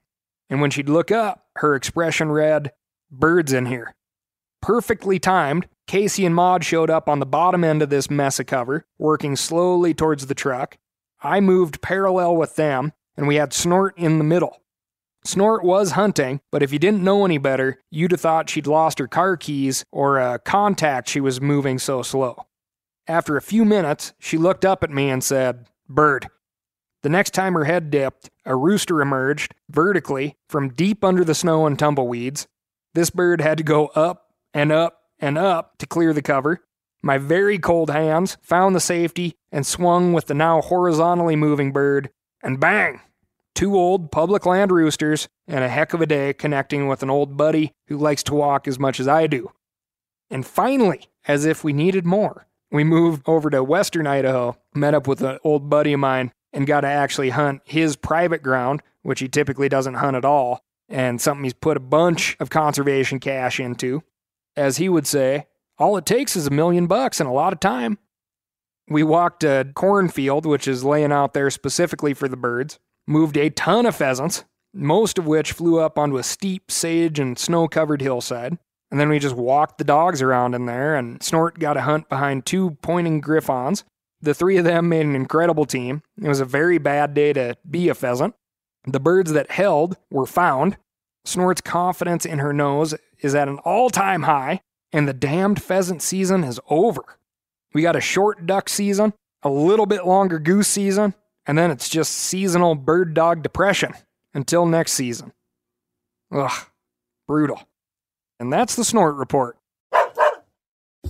And 0.50 0.60
when 0.60 0.70
she'd 0.70 0.88
look 0.88 1.10
up, 1.10 1.46
her 1.56 1.74
expression 1.74 2.32
read, 2.32 2.72
Birds 3.10 3.52
in 3.52 3.66
here. 3.66 3.94
Perfectly 4.60 5.18
timed, 5.18 5.66
Casey 5.86 6.26
and 6.26 6.34
Maud 6.34 6.64
showed 6.64 6.90
up 6.90 7.08
on 7.08 7.20
the 7.20 7.26
bottom 7.26 7.62
end 7.62 7.82
of 7.82 7.90
this 7.90 8.10
mess 8.10 8.40
of 8.40 8.46
cover, 8.46 8.84
working 8.98 9.36
slowly 9.36 9.94
towards 9.94 10.26
the 10.26 10.34
truck. 10.34 10.78
I 11.22 11.40
moved 11.40 11.82
parallel 11.82 12.36
with 12.36 12.56
them, 12.56 12.92
and 13.16 13.28
we 13.28 13.36
had 13.36 13.52
Snort 13.52 13.96
in 13.96 14.18
the 14.18 14.24
middle. 14.24 14.62
Snort 15.24 15.62
was 15.62 15.92
hunting, 15.92 16.40
but 16.50 16.62
if 16.62 16.72
you 16.72 16.78
didn't 16.78 17.04
know 17.04 17.24
any 17.24 17.38
better, 17.38 17.80
you'd 17.90 18.10
have 18.10 18.20
thought 18.20 18.50
she'd 18.50 18.66
lost 18.66 18.98
her 18.98 19.06
car 19.06 19.36
keys 19.36 19.84
or 19.92 20.18
a 20.18 20.40
contact 20.40 21.08
she 21.08 21.20
was 21.20 21.40
moving 21.40 21.78
so 21.78 22.02
slow. 22.02 22.46
After 23.06 23.36
a 23.36 23.42
few 23.42 23.64
minutes, 23.64 24.12
she 24.18 24.38
looked 24.38 24.64
up 24.64 24.82
at 24.82 24.90
me 24.90 25.10
and 25.10 25.22
said, 25.22 25.66
Bird. 25.88 26.28
The 27.02 27.08
next 27.08 27.34
time 27.34 27.54
her 27.54 27.64
head 27.64 27.90
dipped, 27.90 28.30
a 28.44 28.54
rooster 28.54 29.00
emerged, 29.00 29.54
vertically, 29.68 30.36
from 30.48 30.72
deep 30.72 31.02
under 31.02 31.24
the 31.24 31.34
snow 31.34 31.66
and 31.66 31.76
tumbleweeds. 31.78 32.46
This 32.94 33.10
bird 33.10 33.40
had 33.40 33.58
to 33.58 33.64
go 33.64 33.86
up 33.88 34.26
and 34.54 34.70
up 34.70 35.00
and 35.18 35.36
up 35.36 35.78
to 35.78 35.86
clear 35.86 36.12
the 36.12 36.22
cover. 36.22 36.60
My 37.02 37.18
very 37.18 37.58
cold 37.58 37.90
hands 37.90 38.38
found 38.42 38.76
the 38.76 38.80
safety 38.80 39.34
and 39.50 39.66
swung 39.66 40.12
with 40.12 40.26
the 40.26 40.34
now 40.34 40.60
horizontally 40.60 41.34
moving 41.34 41.72
bird, 41.72 42.10
and 42.42 42.60
bang! 42.60 43.00
two 43.54 43.76
old 43.76 44.10
public 44.10 44.46
land 44.46 44.72
roosters, 44.72 45.28
and 45.46 45.62
a 45.62 45.68
heck 45.68 45.92
of 45.92 46.00
a 46.00 46.06
day 46.06 46.32
connecting 46.32 46.88
with 46.88 47.02
an 47.02 47.10
old 47.10 47.36
buddy 47.36 47.72
who 47.88 47.96
likes 47.96 48.22
to 48.24 48.34
walk 48.34 48.66
as 48.66 48.78
much 48.78 48.98
as 48.98 49.08
I 49.08 49.26
do. 49.26 49.50
And 50.30 50.46
finally, 50.46 51.08
as 51.26 51.44
if 51.44 51.62
we 51.62 51.72
needed 51.72 52.06
more, 52.06 52.46
we 52.72 52.84
moved 52.84 53.22
over 53.26 53.50
to 53.50 53.62
western 53.62 54.06
Idaho, 54.06 54.56
met 54.74 54.94
up 54.94 55.06
with 55.06 55.22
an 55.22 55.38
old 55.44 55.68
buddy 55.68 55.92
of 55.92 56.00
mine, 56.00 56.32
and 56.52 56.66
got 56.66 56.80
to 56.80 56.88
actually 56.88 57.30
hunt 57.30 57.60
his 57.64 57.96
private 57.96 58.42
ground, 58.42 58.82
which 59.02 59.20
he 59.20 59.28
typically 59.28 59.68
doesn't 59.68 59.94
hunt 59.94 60.16
at 60.16 60.24
all, 60.24 60.64
and 60.88 61.20
something 61.20 61.44
he's 61.44 61.52
put 61.52 61.76
a 61.76 61.80
bunch 61.80 62.36
of 62.40 62.50
conservation 62.50 63.20
cash 63.20 63.60
into. 63.60 64.02
As 64.56 64.78
he 64.78 64.88
would 64.88 65.06
say, 65.06 65.46
all 65.78 65.96
it 65.96 66.06
takes 66.06 66.34
is 66.34 66.46
a 66.46 66.50
million 66.50 66.86
bucks 66.86 67.20
and 67.20 67.28
a 67.28 67.32
lot 67.32 67.52
of 67.52 67.60
time. 67.60 67.98
We 68.88 69.02
walked 69.02 69.44
a 69.44 69.70
cornfield, 69.74 70.44
which 70.44 70.66
is 70.66 70.84
laying 70.84 71.12
out 71.12 71.34
there 71.34 71.50
specifically 71.50 72.14
for 72.14 72.28
the 72.28 72.36
birds, 72.36 72.78
moved 73.06 73.36
a 73.36 73.50
ton 73.50 73.86
of 73.86 73.96
pheasants, 73.96 74.44
most 74.74 75.18
of 75.18 75.26
which 75.26 75.52
flew 75.52 75.78
up 75.78 75.98
onto 75.98 76.16
a 76.16 76.22
steep 76.22 76.70
sage 76.70 77.18
and 77.18 77.38
snow 77.38 77.68
covered 77.68 78.00
hillside. 78.00 78.58
And 78.92 79.00
then 79.00 79.08
we 79.08 79.18
just 79.18 79.34
walked 79.34 79.78
the 79.78 79.84
dogs 79.84 80.20
around 80.20 80.54
in 80.54 80.66
there, 80.66 80.94
and 80.94 81.22
Snort 81.22 81.58
got 81.58 81.78
a 81.78 81.82
hunt 81.82 82.10
behind 82.10 82.44
two 82.44 82.72
pointing 82.82 83.22
griffons. 83.22 83.84
The 84.20 84.34
three 84.34 84.58
of 84.58 84.66
them 84.66 84.90
made 84.90 85.06
an 85.06 85.16
incredible 85.16 85.64
team. 85.64 86.02
It 86.22 86.28
was 86.28 86.40
a 86.40 86.44
very 86.44 86.76
bad 86.76 87.14
day 87.14 87.32
to 87.32 87.56
be 87.68 87.88
a 87.88 87.94
pheasant. 87.94 88.34
The 88.84 89.00
birds 89.00 89.32
that 89.32 89.50
held 89.50 89.96
were 90.10 90.26
found. 90.26 90.76
Snort's 91.24 91.62
confidence 91.62 92.26
in 92.26 92.40
her 92.40 92.52
nose 92.52 92.94
is 93.20 93.34
at 93.34 93.48
an 93.48 93.60
all 93.60 93.88
time 93.88 94.24
high, 94.24 94.60
and 94.92 95.08
the 95.08 95.14
damned 95.14 95.62
pheasant 95.62 96.02
season 96.02 96.44
is 96.44 96.60
over. 96.68 97.02
We 97.72 97.80
got 97.80 97.96
a 97.96 98.00
short 98.00 98.44
duck 98.44 98.68
season, 98.68 99.14
a 99.42 99.48
little 99.48 99.86
bit 99.86 100.06
longer 100.06 100.38
goose 100.38 100.68
season, 100.68 101.14
and 101.46 101.56
then 101.56 101.70
it's 101.70 101.88
just 101.88 102.12
seasonal 102.12 102.74
bird 102.74 103.14
dog 103.14 103.42
depression 103.42 103.94
until 104.34 104.66
next 104.66 104.92
season. 104.92 105.32
Ugh, 106.30 106.66
brutal. 107.26 107.62
And 108.42 108.52
that's 108.52 108.74
the 108.74 108.82
Snort 108.82 109.14
Report. 109.14 109.56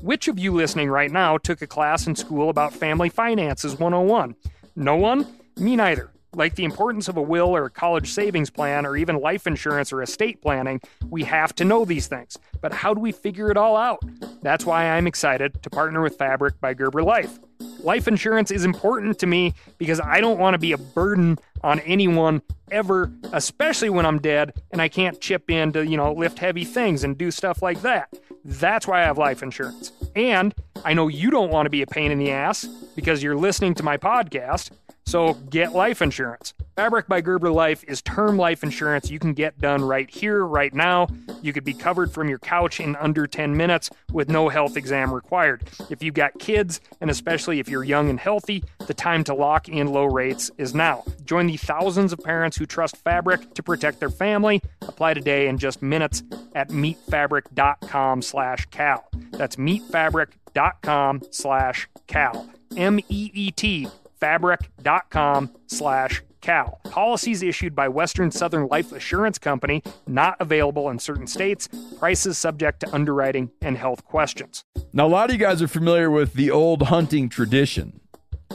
Which 0.02 0.28
of 0.28 0.38
you 0.38 0.52
listening 0.52 0.90
right 0.90 1.10
now 1.10 1.38
took 1.38 1.62
a 1.62 1.66
class 1.66 2.06
in 2.06 2.14
school 2.14 2.50
about 2.50 2.74
Family 2.74 3.08
Finances 3.08 3.78
101? 3.78 4.36
No 4.76 4.96
one? 4.96 5.26
Me 5.56 5.74
neither. 5.74 6.10
Like 6.34 6.56
the 6.56 6.64
importance 6.64 7.08
of 7.08 7.16
a 7.16 7.22
will 7.22 7.56
or 7.56 7.64
a 7.64 7.70
college 7.70 8.12
savings 8.12 8.50
plan 8.50 8.84
or 8.84 8.98
even 8.98 9.18
life 9.18 9.46
insurance 9.46 9.94
or 9.94 10.02
estate 10.02 10.42
planning, 10.42 10.82
we 11.08 11.24
have 11.24 11.54
to 11.54 11.64
know 11.64 11.86
these 11.86 12.06
things. 12.06 12.36
But 12.60 12.74
how 12.74 12.92
do 12.92 13.00
we 13.00 13.12
figure 13.12 13.50
it 13.50 13.56
all 13.56 13.78
out? 13.78 14.02
That's 14.42 14.66
why 14.66 14.90
I'm 14.90 15.06
excited 15.06 15.62
to 15.62 15.70
partner 15.70 16.02
with 16.02 16.18
Fabric 16.18 16.60
by 16.60 16.74
Gerber 16.74 17.02
Life. 17.02 17.38
Life 17.80 18.08
insurance 18.08 18.50
is 18.50 18.66
important 18.66 19.18
to 19.20 19.26
me 19.26 19.54
because 19.78 20.00
I 20.00 20.20
don't 20.20 20.38
want 20.38 20.52
to 20.52 20.58
be 20.58 20.72
a 20.72 20.78
burden 20.78 21.38
on 21.62 21.80
anyone 21.80 22.42
ever, 22.70 23.12
especially 23.32 23.90
when 23.90 24.06
I'm 24.06 24.18
dead 24.18 24.60
and 24.70 24.80
I 24.80 24.88
can't 24.88 25.20
chip 25.20 25.50
in 25.50 25.72
to, 25.72 25.86
you 25.86 25.96
know, 25.96 26.12
lift 26.12 26.38
heavy 26.38 26.64
things 26.64 27.04
and 27.04 27.16
do 27.16 27.30
stuff 27.30 27.62
like 27.62 27.82
that. 27.82 28.08
That's 28.44 28.86
why 28.86 29.02
I 29.02 29.04
have 29.04 29.18
life 29.18 29.42
insurance. 29.42 29.92
And 30.16 30.54
I 30.84 30.94
know 30.94 31.08
you 31.08 31.30
don't 31.30 31.50
want 31.50 31.66
to 31.66 31.70
be 31.70 31.82
a 31.82 31.86
pain 31.86 32.10
in 32.10 32.18
the 32.18 32.30
ass 32.30 32.64
because 32.96 33.22
you're 33.22 33.36
listening 33.36 33.74
to 33.74 33.82
my 33.82 33.96
podcast. 33.96 34.70
So 35.04 35.34
get 35.34 35.72
life 35.72 36.00
insurance. 36.00 36.54
Fabric 36.76 37.06
by 37.06 37.20
Gerber 37.20 37.50
Life 37.50 37.84
is 37.86 38.00
term 38.00 38.38
life 38.38 38.62
insurance 38.62 39.10
you 39.10 39.18
can 39.18 39.34
get 39.34 39.58
done 39.58 39.84
right 39.84 40.08
here, 40.08 40.44
right 40.44 40.72
now. 40.72 41.08
You 41.42 41.52
could 41.52 41.64
be 41.64 41.74
covered 41.74 42.10
from 42.12 42.28
your 42.28 42.38
couch 42.38 42.80
in 42.80 42.96
under 42.96 43.26
10 43.26 43.56
minutes 43.56 43.90
with 44.10 44.30
no 44.30 44.48
health 44.48 44.76
exam 44.76 45.12
required. 45.12 45.68
If 45.90 46.02
you've 46.02 46.14
got 46.14 46.38
kids, 46.38 46.80
and 47.00 47.10
especially 47.10 47.60
if 47.60 47.68
you're 47.68 47.84
young 47.84 48.08
and 48.08 48.18
healthy, 48.18 48.64
the 48.86 48.94
time 48.94 49.22
to 49.24 49.34
lock 49.34 49.68
in 49.68 49.88
low 49.88 50.04
rates 50.04 50.50
is 50.56 50.74
now. 50.74 51.04
Join 51.24 51.46
the 51.46 51.58
thousands 51.58 52.12
of 52.12 52.20
parents 52.20 52.56
who 52.56 52.64
trust 52.64 52.96
Fabric 52.96 53.54
to 53.54 53.62
protect 53.62 54.00
their 54.00 54.10
family. 54.10 54.62
Apply 54.80 55.14
today 55.14 55.48
in 55.48 55.58
just 55.58 55.82
minutes 55.82 56.22
at 56.54 56.68
meetfabric.com 56.70 58.22
slash 58.22 58.66
cal. 58.66 59.06
That's 59.32 59.56
meetfabric.com 59.56 61.22
slash 61.30 61.88
cal. 62.06 62.48
M-E-E-T 62.76 63.88
fabric.com 64.22 65.50
slash 65.66 66.22
cal. 66.40 66.80
Policies 66.84 67.42
issued 67.42 67.74
by 67.74 67.88
Western 67.88 68.30
Southern 68.30 68.68
Life 68.68 68.92
Assurance 68.92 69.36
Company, 69.36 69.82
not 70.06 70.36
available 70.38 70.88
in 70.90 71.00
certain 71.00 71.26
states. 71.26 71.68
Prices 71.98 72.38
subject 72.38 72.78
to 72.80 72.94
underwriting 72.94 73.50
and 73.60 73.76
health 73.76 74.04
questions. 74.04 74.64
Now, 74.92 75.06
a 75.06 75.08
lot 75.08 75.30
of 75.30 75.34
you 75.34 75.40
guys 75.40 75.60
are 75.60 75.66
familiar 75.66 76.08
with 76.08 76.34
the 76.34 76.52
old 76.52 76.82
hunting 76.82 77.28
tradition 77.28 78.00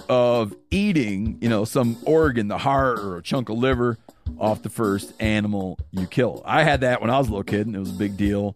of 0.08 0.56
eating, 0.72 1.38
you 1.42 1.50
know, 1.50 1.66
some 1.66 1.98
organ, 2.06 2.48
the 2.48 2.60
heart 2.60 3.00
or 3.00 3.18
a 3.18 3.22
chunk 3.22 3.50
of 3.50 3.58
liver 3.58 3.98
off 4.40 4.62
the 4.64 4.70
first 4.70 5.12
animal 5.20 5.80
you 5.92 6.08
kill. 6.08 6.44
I 6.46 6.64
had 6.64 6.80
that 6.80 7.02
when 7.02 7.10
I 7.10 7.18
was 7.18 7.28
a 7.28 7.32
little 7.32 7.44
kid, 7.44 7.68
and 7.68 7.76
it 7.76 7.80
was 7.80 7.90
a 7.90 7.94
big 7.94 8.16
deal. 8.16 8.56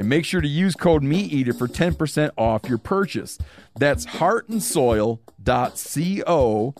and 0.00 0.08
make 0.08 0.24
sure 0.24 0.40
to 0.40 0.48
use 0.48 0.74
code 0.74 1.02
MeatEater 1.02 1.56
for 1.56 1.68
10% 1.68 2.30
off 2.38 2.66
your 2.66 2.78
purchase. 2.78 3.36
That's 3.78 4.06
heartandsoil.co. 4.06 6.74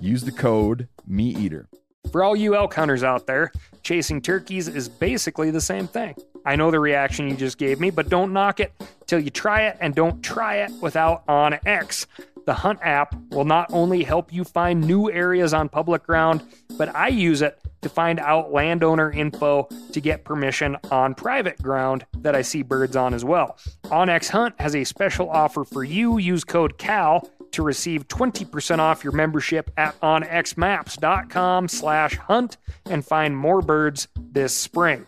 Use 0.00 0.22
the 0.22 0.30
code 0.30 0.86
MeatEater. 1.10 1.66
For 2.12 2.22
all 2.22 2.36
you 2.36 2.54
elk 2.54 2.72
hunters 2.72 3.02
out 3.02 3.26
there, 3.26 3.50
chasing 3.82 4.22
turkeys 4.22 4.68
is 4.68 4.88
basically 4.88 5.50
the 5.50 5.60
same 5.60 5.88
thing. 5.88 6.14
I 6.46 6.54
know 6.54 6.70
the 6.70 6.78
reaction 6.78 7.28
you 7.28 7.34
just 7.34 7.58
gave 7.58 7.80
me, 7.80 7.90
but 7.90 8.08
don't 8.08 8.32
knock 8.32 8.60
it 8.60 8.72
till 9.06 9.18
you 9.18 9.30
try 9.30 9.62
it 9.62 9.76
and 9.80 9.92
don't 9.92 10.22
try 10.22 10.58
it 10.58 10.70
without 10.80 11.26
OnX. 11.26 12.06
The 12.50 12.54
Hunt 12.54 12.80
app 12.82 13.14
will 13.30 13.44
not 13.44 13.72
only 13.72 14.02
help 14.02 14.32
you 14.32 14.42
find 14.42 14.80
new 14.80 15.08
areas 15.08 15.54
on 15.54 15.68
public 15.68 16.02
ground, 16.02 16.42
but 16.76 16.92
I 16.96 17.06
use 17.06 17.42
it 17.42 17.60
to 17.82 17.88
find 17.88 18.18
out 18.18 18.52
landowner 18.52 19.12
info 19.12 19.68
to 19.92 20.00
get 20.00 20.24
permission 20.24 20.76
on 20.90 21.14
private 21.14 21.62
ground 21.62 22.06
that 22.18 22.34
I 22.34 22.42
see 22.42 22.62
birds 22.62 22.96
on 22.96 23.14
as 23.14 23.24
well. 23.24 23.56
OnX 23.84 24.30
Hunt 24.30 24.56
has 24.60 24.74
a 24.74 24.82
special 24.82 25.30
offer 25.30 25.64
for 25.64 25.84
you. 25.84 26.18
Use 26.18 26.42
code 26.42 26.76
CAL 26.76 27.30
to 27.52 27.62
receive 27.62 28.08
20% 28.08 28.80
off 28.80 29.04
your 29.04 29.12
membership 29.12 29.70
at 29.76 29.94
onxmaps.com 30.00 31.68
slash 31.68 32.16
hunt 32.16 32.56
and 32.86 33.04
find 33.04 33.36
more 33.36 33.62
birds 33.62 34.08
this 34.16 34.52
spring. 34.52 35.06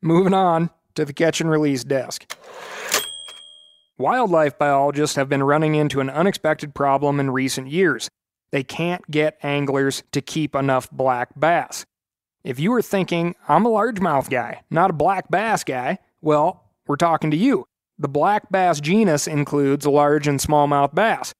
Moving 0.00 0.32
on 0.32 0.70
to 0.94 1.04
the 1.04 1.12
catch 1.12 1.40
and 1.40 1.50
release 1.50 1.82
desk. 1.82 2.32
Wildlife 3.96 4.58
biologists 4.58 5.14
have 5.14 5.28
been 5.28 5.44
running 5.44 5.76
into 5.76 6.00
an 6.00 6.10
unexpected 6.10 6.74
problem 6.74 7.20
in 7.20 7.30
recent 7.30 7.68
years. 7.68 8.08
They 8.50 8.64
can't 8.64 9.08
get 9.08 9.38
anglers 9.40 10.02
to 10.10 10.20
keep 10.20 10.56
enough 10.56 10.90
black 10.90 11.38
bass. 11.38 11.84
If 12.42 12.58
you 12.58 12.72
were 12.72 12.82
thinking, 12.82 13.36
I'm 13.46 13.64
a 13.64 13.70
largemouth 13.70 14.28
guy, 14.28 14.62
not 14.68 14.90
a 14.90 14.94
black 14.94 15.30
bass 15.30 15.62
guy, 15.62 15.98
well, 16.20 16.72
we're 16.88 16.96
talking 16.96 17.30
to 17.30 17.36
you. 17.36 17.66
The 17.96 18.08
black 18.08 18.50
bass 18.50 18.80
genus 18.80 19.28
includes 19.28 19.86
large 19.86 20.26
and 20.26 20.40
smallmouth 20.40 20.92
bass. 20.92 21.32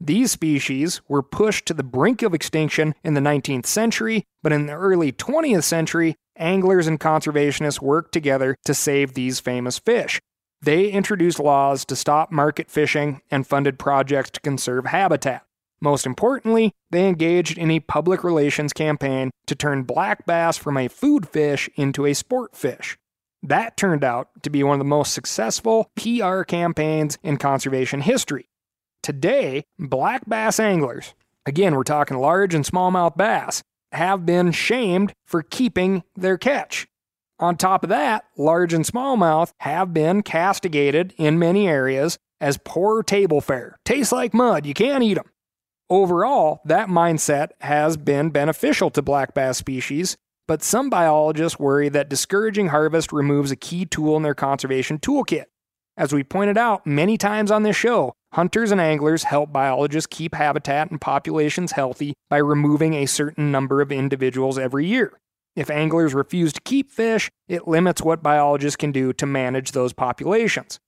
These 0.00 0.32
species 0.32 1.00
were 1.06 1.22
pushed 1.22 1.64
to 1.66 1.74
the 1.74 1.84
brink 1.84 2.22
of 2.22 2.34
extinction 2.34 2.96
in 3.04 3.14
the 3.14 3.20
19th 3.20 3.66
century, 3.66 4.24
but 4.42 4.52
in 4.52 4.66
the 4.66 4.72
early 4.72 5.12
20th 5.12 5.62
century, 5.62 6.16
anglers 6.36 6.88
and 6.88 6.98
conservationists 6.98 7.80
worked 7.80 8.10
together 8.10 8.56
to 8.64 8.74
save 8.74 9.14
these 9.14 9.38
famous 9.38 9.78
fish. 9.78 10.20
They 10.62 10.88
introduced 10.88 11.38
laws 11.38 11.86
to 11.86 11.96
stop 11.96 12.30
market 12.30 12.70
fishing 12.70 13.22
and 13.30 13.46
funded 13.46 13.78
projects 13.78 14.30
to 14.32 14.40
conserve 14.40 14.86
habitat. 14.86 15.44
Most 15.80 16.04
importantly, 16.04 16.72
they 16.90 17.08
engaged 17.08 17.56
in 17.56 17.70
a 17.70 17.80
public 17.80 18.22
relations 18.22 18.74
campaign 18.74 19.30
to 19.46 19.54
turn 19.54 19.84
black 19.84 20.26
bass 20.26 20.58
from 20.58 20.76
a 20.76 20.88
food 20.88 21.26
fish 21.26 21.70
into 21.76 22.04
a 22.04 22.12
sport 22.12 22.54
fish. 22.54 22.98
That 23.42 23.78
turned 23.78 24.04
out 24.04 24.28
to 24.42 24.50
be 24.50 24.62
one 24.62 24.74
of 24.74 24.80
the 24.80 24.84
most 24.84 25.14
successful 25.14 25.90
PR 25.96 26.42
campaigns 26.42 27.16
in 27.22 27.38
conservation 27.38 28.02
history. 28.02 28.50
Today, 29.02 29.64
black 29.78 30.28
bass 30.28 30.60
anglers, 30.60 31.14
again, 31.46 31.74
we're 31.74 31.84
talking 31.84 32.18
large 32.18 32.54
and 32.54 32.66
smallmouth 32.66 33.16
bass, 33.16 33.62
have 33.92 34.26
been 34.26 34.52
shamed 34.52 35.14
for 35.26 35.42
keeping 35.42 36.02
their 36.14 36.36
catch. 36.36 36.86
On 37.40 37.56
top 37.56 37.82
of 37.82 37.88
that, 37.88 38.26
large 38.36 38.74
and 38.74 38.84
smallmouth 38.84 39.54
have 39.60 39.94
been 39.94 40.22
castigated 40.22 41.14
in 41.16 41.38
many 41.38 41.66
areas 41.66 42.18
as 42.38 42.58
poor 42.62 43.02
table 43.02 43.40
fare. 43.40 43.78
Tastes 43.82 44.12
like 44.12 44.34
mud, 44.34 44.66
you 44.66 44.74
can't 44.74 45.02
eat 45.02 45.14
them. 45.14 45.30
Overall, 45.88 46.60
that 46.66 46.88
mindset 46.88 47.48
has 47.62 47.96
been 47.96 48.28
beneficial 48.28 48.90
to 48.90 49.00
black 49.00 49.32
bass 49.32 49.56
species, 49.56 50.18
but 50.46 50.62
some 50.62 50.90
biologists 50.90 51.58
worry 51.58 51.88
that 51.88 52.10
discouraging 52.10 52.68
harvest 52.68 53.10
removes 53.10 53.50
a 53.50 53.56
key 53.56 53.86
tool 53.86 54.18
in 54.18 54.22
their 54.22 54.34
conservation 54.34 54.98
toolkit. 54.98 55.46
As 55.96 56.12
we 56.12 56.22
pointed 56.22 56.58
out 56.58 56.86
many 56.86 57.16
times 57.16 57.50
on 57.50 57.62
this 57.62 57.76
show, 57.76 58.12
hunters 58.34 58.70
and 58.70 58.82
anglers 58.82 59.24
help 59.24 59.50
biologists 59.50 60.06
keep 60.06 60.34
habitat 60.34 60.90
and 60.90 61.00
populations 61.00 61.72
healthy 61.72 62.12
by 62.28 62.36
removing 62.36 62.92
a 62.92 63.06
certain 63.06 63.50
number 63.50 63.80
of 63.80 63.90
individuals 63.90 64.58
every 64.58 64.86
year. 64.86 65.18
If 65.56 65.70
anglers 65.70 66.14
refuse 66.14 66.52
to 66.52 66.60
keep 66.60 66.90
fish, 66.90 67.30
it 67.48 67.66
limits 67.66 68.02
what 68.02 68.22
biologists 68.22 68.76
can 68.76 68.92
do 68.92 69.12
to 69.14 69.26
manage 69.26 69.72
those 69.72 69.92
populations. 69.92 70.78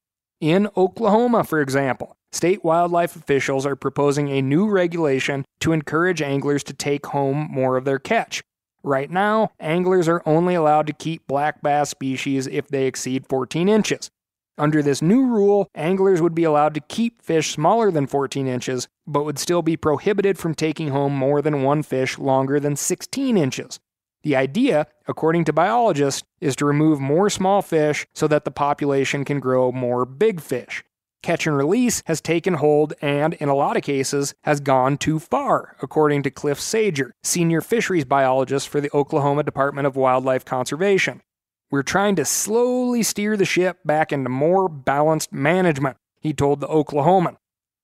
In 0.40 0.68
Oklahoma, 0.76 1.44
for 1.44 1.60
example, 1.60 2.16
state 2.32 2.64
wildlife 2.64 3.16
officials 3.16 3.66
are 3.66 3.76
proposing 3.76 4.28
a 4.28 4.42
new 4.42 4.68
regulation 4.68 5.44
to 5.60 5.72
encourage 5.72 6.22
anglers 6.22 6.62
to 6.64 6.72
take 6.72 7.06
home 7.06 7.48
more 7.50 7.76
of 7.76 7.84
their 7.84 7.98
catch. 7.98 8.42
Right 8.84 9.10
now, 9.10 9.50
anglers 9.60 10.08
are 10.08 10.22
only 10.26 10.54
allowed 10.54 10.88
to 10.88 10.92
keep 10.92 11.26
black 11.26 11.62
bass 11.62 11.90
species 11.90 12.46
if 12.46 12.68
they 12.68 12.86
exceed 12.86 13.26
14 13.28 13.68
inches. 13.68 14.10
Under 14.58 14.82
this 14.82 15.00
new 15.00 15.26
rule, 15.26 15.68
anglers 15.74 16.20
would 16.20 16.34
be 16.34 16.44
allowed 16.44 16.74
to 16.74 16.80
keep 16.80 17.22
fish 17.22 17.52
smaller 17.52 17.90
than 17.90 18.06
14 18.06 18.46
inches, 18.46 18.86
but 19.06 19.24
would 19.24 19.38
still 19.38 19.62
be 19.62 19.76
prohibited 19.76 20.38
from 20.38 20.54
taking 20.54 20.88
home 20.88 21.14
more 21.14 21.40
than 21.40 21.62
one 21.62 21.82
fish 21.82 22.18
longer 22.18 22.60
than 22.60 22.76
16 22.76 23.36
inches. 23.36 23.80
The 24.22 24.36
idea, 24.36 24.86
according 25.08 25.44
to 25.44 25.52
biologists, 25.52 26.22
is 26.40 26.54
to 26.56 26.64
remove 26.64 27.00
more 27.00 27.28
small 27.28 27.60
fish 27.60 28.06
so 28.14 28.28
that 28.28 28.44
the 28.44 28.50
population 28.52 29.24
can 29.24 29.40
grow 29.40 29.72
more 29.72 30.04
big 30.04 30.40
fish. 30.40 30.84
catch 31.22 31.46
and 31.46 31.56
release 31.56 32.02
has 32.06 32.20
taken 32.20 32.54
hold 32.54 32.94
and, 33.00 33.34
in 33.34 33.48
a 33.48 33.54
lot 33.54 33.76
of 33.76 33.82
cases, 33.82 34.34
has 34.42 34.60
gone 34.60 34.96
too 34.98 35.18
far, 35.18 35.76
according 35.80 36.22
to 36.24 36.30
Cliff 36.30 36.60
Sager, 36.60 37.14
senior 37.22 37.60
fisheries 37.60 38.04
biologist 38.04 38.68
for 38.68 38.80
the 38.80 38.90
Oklahoma 38.92 39.44
Department 39.44 39.86
of 39.86 39.96
Wildlife 39.96 40.44
Conservation. 40.44 41.22
We're 41.70 41.82
trying 41.82 42.16
to 42.16 42.24
slowly 42.24 43.02
steer 43.02 43.36
the 43.36 43.44
ship 43.44 43.78
back 43.84 44.12
into 44.12 44.28
more 44.28 44.68
balanced 44.68 45.32
management, 45.32 45.96
he 46.20 46.32
told 46.32 46.60
the 46.60 46.68
Oklahoman. 46.68 47.36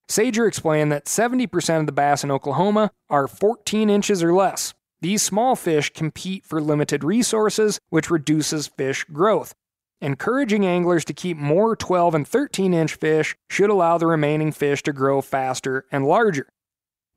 Sager 0.07 0.45
explained 0.45 0.91
that 0.91 1.05
70% 1.05 1.79
of 1.79 1.85
the 1.85 1.91
bass 1.91 2.23
in 2.23 2.31
Oklahoma 2.31 2.91
are 3.09 3.27
14 3.27 3.89
inches 3.89 4.21
or 4.21 4.33
less. 4.33 4.73
These 5.01 5.23
small 5.23 5.55
fish 5.55 5.91
compete 5.93 6.45
for 6.45 6.59
limited 6.59 7.03
resources, 7.03 7.79
which 7.89 8.11
reduces 8.11 8.67
fish 8.67 9.05
growth. 9.05 9.53
Encouraging 10.01 10.65
anglers 10.65 11.05
to 11.05 11.13
keep 11.13 11.37
more 11.37 11.75
12 11.75 12.15
and 12.15 12.27
13 12.27 12.73
inch 12.73 12.95
fish 12.95 13.35
should 13.49 13.69
allow 13.69 13.97
the 13.97 14.07
remaining 14.07 14.51
fish 14.51 14.83
to 14.83 14.93
grow 14.93 15.21
faster 15.21 15.85
and 15.91 16.05
larger. 16.05 16.47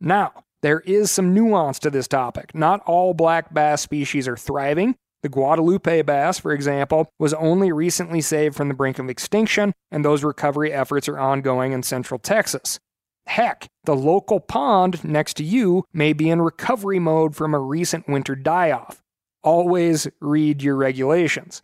Now, 0.00 0.44
there 0.62 0.80
is 0.80 1.10
some 1.10 1.34
nuance 1.34 1.80
to 1.80 1.90
this 1.90 2.06
topic. 2.06 2.54
Not 2.54 2.82
all 2.86 3.14
black 3.14 3.52
bass 3.52 3.82
species 3.82 4.28
are 4.28 4.36
thriving. 4.36 4.96
The 5.24 5.28
Guadalupe 5.28 6.02
bass, 6.02 6.38
for 6.38 6.52
example, 6.52 7.08
was 7.18 7.34
only 7.34 7.72
recently 7.72 8.20
saved 8.20 8.56
from 8.56 8.68
the 8.68 8.74
brink 8.74 8.98
of 8.98 9.08
extinction, 9.08 9.72
and 9.90 10.04
those 10.04 10.24
recovery 10.24 10.72
efforts 10.72 11.08
are 11.08 11.18
ongoing 11.18 11.72
in 11.72 11.82
central 11.82 12.18
Texas. 12.18 12.78
Heck, 13.26 13.68
the 13.84 13.96
local 13.96 14.40
pond 14.40 15.04
next 15.04 15.34
to 15.38 15.44
you 15.44 15.84
may 15.92 16.12
be 16.12 16.28
in 16.28 16.42
recovery 16.42 16.98
mode 16.98 17.34
from 17.34 17.54
a 17.54 17.58
recent 17.58 18.08
winter 18.08 18.34
die 18.34 18.70
off. 18.70 19.02
Always 19.42 20.08
read 20.20 20.62
your 20.62 20.76
regulations. 20.76 21.62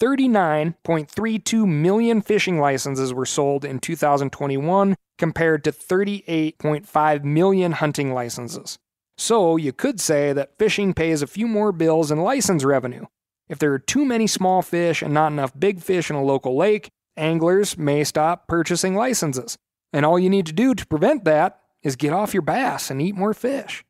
39.32 0.00 1.66
million 1.66 2.22
fishing 2.22 2.58
licenses 2.58 3.12
were 3.12 3.26
sold 3.26 3.64
in 3.64 3.78
2021 3.78 4.96
compared 5.18 5.64
to 5.64 5.72
38.5 5.72 7.24
million 7.24 7.72
hunting 7.72 8.14
licenses. 8.14 8.78
So 9.18 9.56
you 9.56 9.72
could 9.72 10.00
say 10.00 10.32
that 10.32 10.56
fishing 10.58 10.94
pays 10.94 11.20
a 11.20 11.26
few 11.26 11.46
more 11.46 11.72
bills 11.72 12.10
in 12.10 12.20
license 12.20 12.64
revenue. 12.64 13.04
If 13.48 13.58
there 13.58 13.72
are 13.72 13.78
too 13.78 14.04
many 14.04 14.26
small 14.26 14.62
fish 14.62 15.02
and 15.02 15.12
not 15.12 15.32
enough 15.32 15.58
big 15.58 15.80
fish 15.80 16.08
in 16.08 16.16
a 16.16 16.22
local 16.22 16.56
lake, 16.56 16.88
anglers 17.16 17.76
may 17.76 18.04
stop 18.04 18.46
purchasing 18.46 18.94
licenses. 18.94 19.58
And 19.92 20.06
all 20.06 20.18
you 20.18 20.30
need 20.30 20.46
to 20.46 20.52
do 20.52 20.74
to 20.74 20.86
prevent 20.86 21.24
that 21.24 21.60
is 21.82 21.96
get 21.96 22.12
off 22.12 22.34
your 22.34 22.42
bass 22.42 22.90
and 22.90 23.00
eat 23.02 23.14
more 23.14 23.34
fish. 23.34 23.84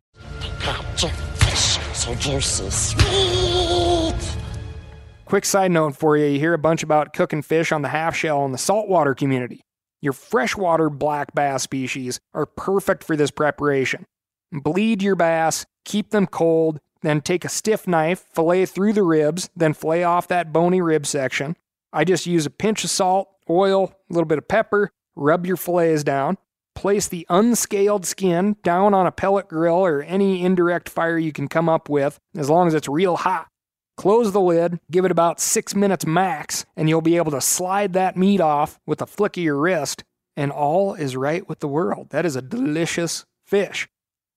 Quick 5.26 5.44
side 5.44 5.70
note 5.70 5.96
for 5.96 6.16
you 6.16 6.26
you 6.26 6.38
hear 6.40 6.54
a 6.54 6.58
bunch 6.58 6.82
about 6.82 7.12
cooking 7.12 7.42
fish 7.42 7.70
on 7.70 7.82
the 7.82 7.88
half 7.88 8.16
shell 8.16 8.44
in 8.44 8.52
the 8.52 8.58
saltwater 8.58 9.14
community. 9.14 9.60
Your 10.00 10.12
freshwater 10.12 10.88
black 10.88 11.34
bass 11.34 11.62
species 11.62 12.20
are 12.32 12.46
perfect 12.46 13.04
for 13.04 13.16
this 13.16 13.30
preparation. 13.30 14.06
Bleed 14.50 15.02
your 15.02 15.14
bass, 15.14 15.66
keep 15.84 16.10
them 16.10 16.26
cold, 16.26 16.80
then 17.02 17.20
take 17.20 17.44
a 17.44 17.48
stiff 17.48 17.86
knife, 17.86 18.24
fillet 18.32 18.66
through 18.66 18.94
the 18.94 19.02
ribs, 19.02 19.50
then 19.54 19.74
fillet 19.74 20.04
off 20.04 20.26
that 20.28 20.52
bony 20.52 20.80
rib 20.80 21.06
section. 21.06 21.56
I 21.92 22.04
just 22.04 22.26
use 22.26 22.46
a 22.46 22.50
pinch 22.50 22.82
of 22.84 22.90
salt, 22.90 23.28
oil, 23.48 23.92
a 24.10 24.12
little 24.12 24.26
bit 24.26 24.38
of 24.38 24.48
pepper, 24.48 24.90
rub 25.20 25.46
your 25.46 25.56
fillets 25.56 26.02
down. 26.02 26.38
Place 26.74 27.06
the 27.06 27.26
unscaled 27.28 28.06
skin 28.06 28.56
down 28.62 28.94
on 28.94 29.06
a 29.06 29.12
pellet 29.12 29.48
grill 29.48 29.74
or 29.74 30.02
any 30.02 30.42
indirect 30.42 30.88
fire 30.88 31.18
you 31.18 31.32
can 31.32 31.46
come 31.46 31.68
up 31.68 31.88
with, 31.88 32.18
as 32.36 32.48
long 32.48 32.66
as 32.66 32.74
it's 32.74 32.88
real 32.88 33.16
hot. 33.16 33.48
Close 33.96 34.32
the 34.32 34.40
lid, 34.40 34.80
give 34.90 35.04
it 35.04 35.10
about 35.10 35.40
six 35.40 35.74
minutes 35.74 36.06
max, 36.06 36.64
and 36.74 36.88
you'll 36.88 37.02
be 37.02 37.18
able 37.18 37.32
to 37.32 37.40
slide 37.40 37.92
that 37.92 38.16
meat 38.16 38.40
off 38.40 38.80
with 38.86 39.02
a 39.02 39.06
flick 39.06 39.36
of 39.36 39.42
your 39.42 39.58
wrist, 39.58 40.04
and 40.36 40.50
all 40.50 40.94
is 40.94 41.16
right 41.16 41.46
with 41.48 41.60
the 41.60 41.68
world. 41.68 42.08
That 42.10 42.24
is 42.24 42.34
a 42.34 42.40
delicious 42.40 43.26
fish. 43.44 43.88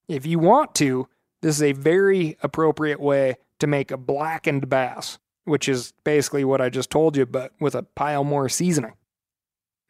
If 0.09 0.25
you 0.25 0.37
want 0.37 0.75
to, 0.75 1.07
this 1.41 1.55
is 1.55 1.63
a 1.63 1.71
very 1.71 2.37
appropriate 2.43 2.99
way 2.99 3.37
to 3.59 3.67
make 3.67 3.89
a 3.91 3.97
blackened 3.97 4.67
bass, 4.67 5.17
which 5.45 5.69
is 5.69 5.93
basically 6.03 6.43
what 6.43 6.59
I 6.59 6.69
just 6.69 6.89
told 6.89 7.15
you, 7.15 7.25
but 7.25 7.53
with 7.61 7.75
a 7.75 7.83
pile 7.83 8.25
more 8.25 8.49
seasoning. 8.49 8.93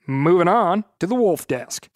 Moving 0.05 0.47
on 0.49 0.83
to 0.99 1.07
the 1.07 1.15
wolf 1.15 1.47
desk. 1.47 1.89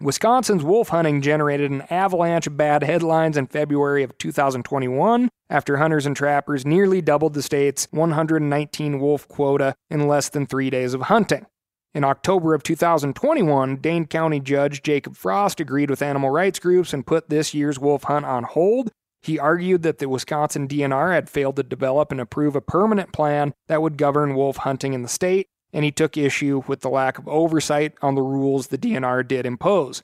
Wisconsin's 0.00 0.62
wolf 0.62 0.90
hunting 0.90 1.22
generated 1.22 1.70
an 1.70 1.82
avalanche 1.90 2.46
of 2.46 2.56
bad 2.56 2.84
headlines 2.84 3.36
in 3.36 3.46
February 3.46 4.02
of 4.02 4.16
2021 4.18 5.28
after 5.50 5.78
hunters 5.78 6.06
and 6.06 6.14
trappers 6.14 6.64
nearly 6.64 7.00
doubled 7.00 7.34
the 7.34 7.42
state's 7.42 7.88
119 7.90 9.00
wolf 9.00 9.26
quota 9.26 9.74
in 9.90 10.06
less 10.06 10.28
than 10.28 10.46
three 10.46 10.70
days 10.70 10.94
of 10.94 11.02
hunting. 11.02 11.46
In 11.94 12.04
October 12.04 12.54
of 12.54 12.62
2021, 12.62 13.76
Dane 13.76 14.06
County 14.06 14.38
Judge 14.38 14.82
Jacob 14.82 15.16
Frost 15.16 15.58
agreed 15.58 15.90
with 15.90 16.02
animal 16.02 16.30
rights 16.30 16.58
groups 16.58 16.92
and 16.92 17.06
put 17.06 17.30
this 17.30 17.54
year's 17.54 17.78
wolf 17.78 18.04
hunt 18.04 18.26
on 18.26 18.44
hold. 18.44 18.92
He 19.22 19.38
argued 19.38 19.82
that 19.82 19.98
the 19.98 20.08
Wisconsin 20.08 20.68
DNR 20.68 21.12
had 21.12 21.30
failed 21.30 21.56
to 21.56 21.62
develop 21.62 22.12
and 22.12 22.20
approve 22.20 22.54
a 22.54 22.60
permanent 22.60 23.12
plan 23.12 23.52
that 23.66 23.82
would 23.82 23.96
govern 23.96 24.36
wolf 24.36 24.58
hunting 24.58 24.92
in 24.92 25.02
the 25.02 25.08
state, 25.08 25.48
and 25.72 25.84
he 25.84 25.90
took 25.90 26.16
issue 26.16 26.62
with 26.66 26.80
the 26.80 26.90
lack 26.90 27.18
of 27.18 27.28
oversight 27.28 27.94
on 28.02 28.14
the 28.14 28.22
rules 28.22 28.68
the 28.68 28.78
DNR 28.78 29.26
did 29.26 29.46
impose. 29.46 30.02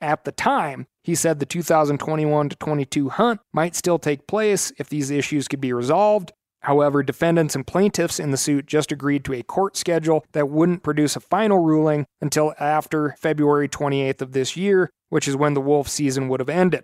At 0.00 0.24
the 0.24 0.32
time, 0.32 0.86
he 1.02 1.14
said 1.14 1.38
the 1.38 1.46
2021 1.46 2.50
22 2.50 3.08
hunt 3.08 3.40
might 3.52 3.74
still 3.74 3.98
take 3.98 4.26
place 4.26 4.72
if 4.78 4.88
these 4.88 5.10
issues 5.10 5.48
could 5.48 5.60
be 5.60 5.72
resolved, 5.72 6.32
However, 6.66 7.04
defendants 7.04 7.54
and 7.54 7.64
plaintiffs 7.64 8.18
in 8.18 8.32
the 8.32 8.36
suit 8.36 8.66
just 8.66 8.90
agreed 8.90 9.24
to 9.24 9.34
a 9.34 9.44
court 9.44 9.76
schedule 9.76 10.24
that 10.32 10.48
wouldn't 10.48 10.82
produce 10.82 11.14
a 11.14 11.20
final 11.20 11.60
ruling 11.60 12.06
until 12.20 12.54
after 12.58 13.14
February 13.20 13.68
28th 13.68 14.20
of 14.20 14.32
this 14.32 14.56
year, 14.56 14.90
which 15.08 15.28
is 15.28 15.36
when 15.36 15.54
the 15.54 15.60
wolf 15.60 15.86
season 15.86 16.28
would 16.28 16.40
have 16.40 16.48
ended. 16.48 16.82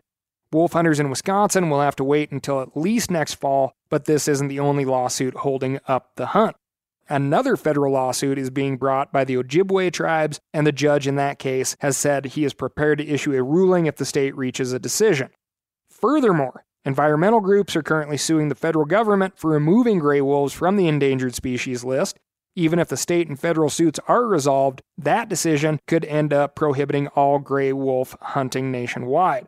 Wolf 0.52 0.74
hunters 0.74 1.00
in 1.00 1.10
Wisconsin 1.10 1.68
will 1.68 1.80
have 1.80 1.96
to 1.96 2.04
wait 2.04 2.30
until 2.30 2.60
at 2.60 2.76
least 2.76 3.10
next 3.10 3.34
fall, 3.34 3.72
but 3.90 4.04
this 4.04 4.28
isn't 4.28 4.46
the 4.46 4.60
only 4.60 4.84
lawsuit 4.84 5.34
holding 5.38 5.80
up 5.88 6.12
the 6.14 6.26
hunt. 6.26 6.54
Another 7.12 7.58
federal 7.58 7.92
lawsuit 7.92 8.38
is 8.38 8.48
being 8.48 8.78
brought 8.78 9.12
by 9.12 9.24
the 9.24 9.36
Ojibwe 9.36 9.92
tribes, 9.92 10.40
and 10.54 10.66
the 10.66 10.72
judge 10.72 11.06
in 11.06 11.16
that 11.16 11.38
case 11.38 11.76
has 11.80 11.94
said 11.94 12.24
he 12.24 12.42
is 12.42 12.54
prepared 12.54 12.96
to 12.98 13.06
issue 13.06 13.34
a 13.34 13.42
ruling 13.42 13.84
if 13.84 13.96
the 13.96 14.06
state 14.06 14.34
reaches 14.34 14.72
a 14.72 14.78
decision. 14.78 15.28
Furthermore, 15.90 16.64
Environmental 16.84 17.40
groups 17.40 17.76
are 17.76 17.82
currently 17.82 18.16
suing 18.16 18.48
the 18.48 18.56
federal 18.56 18.84
government 18.84 19.38
for 19.38 19.50
removing 19.50 20.00
gray 20.00 20.20
wolves 20.20 20.52
from 20.52 20.76
the 20.76 20.88
endangered 20.88 21.34
species 21.34 21.84
list. 21.84 22.18
Even 22.56 22.78
if 22.78 22.88
the 22.88 22.96
state 22.96 23.28
and 23.28 23.38
federal 23.38 23.70
suits 23.70 24.00
are 24.08 24.26
resolved, 24.26 24.82
that 24.98 25.28
decision 25.28 25.78
could 25.86 26.04
end 26.06 26.32
up 26.32 26.56
prohibiting 26.56 27.06
all 27.08 27.38
gray 27.38 27.72
wolf 27.72 28.16
hunting 28.20 28.72
nationwide. 28.72 29.46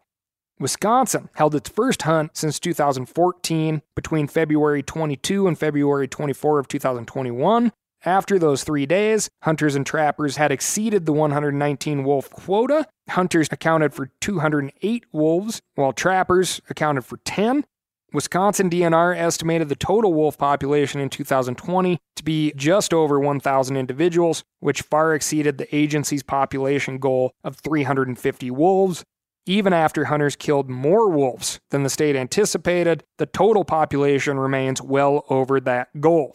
Wisconsin 0.58 1.28
held 1.34 1.54
its 1.54 1.68
first 1.68 2.02
hunt 2.02 2.36
since 2.36 2.60
2014 2.60 3.82
between 3.94 4.28
February 4.28 4.82
22 4.82 5.48
and 5.48 5.58
February 5.58 6.06
24 6.06 6.58
of 6.58 6.68
2021 6.68 7.72
after 8.04 8.38
those 8.38 8.64
three 8.64 8.86
days, 8.86 9.30
hunters 9.42 9.74
and 9.74 9.86
trappers 9.86 10.36
had 10.36 10.52
exceeded 10.52 11.06
the 11.06 11.12
119 11.12 12.04
wolf 12.04 12.30
quota. 12.30 12.86
Hunters 13.08 13.48
accounted 13.50 13.94
for 13.94 14.10
208 14.20 15.06
wolves, 15.12 15.62
while 15.74 15.92
trappers 15.92 16.60
accounted 16.68 17.04
for 17.04 17.18
10. 17.24 17.64
Wisconsin 18.12 18.70
DNR 18.70 19.16
estimated 19.16 19.68
the 19.68 19.74
total 19.74 20.14
wolf 20.14 20.38
population 20.38 21.00
in 21.00 21.08
2020 21.08 21.98
to 22.14 22.22
be 22.22 22.52
just 22.54 22.94
over 22.94 23.18
1,000 23.18 23.76
individuals, 23.76 24.44
which 24.60 24.82
far 24.82 25.14
exceeded 25.14 25.58
the 25.58 25.74
agency's 25.74 26.22
population 26.22 26.98
goal 26.98 27.32
of 27.42 27.56
350 27.56 28.50
wolves. 28.52 29.02
Even 29.46 29.74
after 29.74 30.06
hunters 30.06 30.36
killed 30.36 30.70
more 30.70 31.10
wolves 31.10 31.60
than 31.70 31.82
the 31.82 31.90
state 31.90 32.16
anticipated, 32.16 33.04
the 33.18 33.26
total 33.26 33.62
population 33.62 34.38
remains 34.38 34.80
well 34.80 35.24
over 35.28 35.60
that 35.60 36.00
goal. 36.00 36.32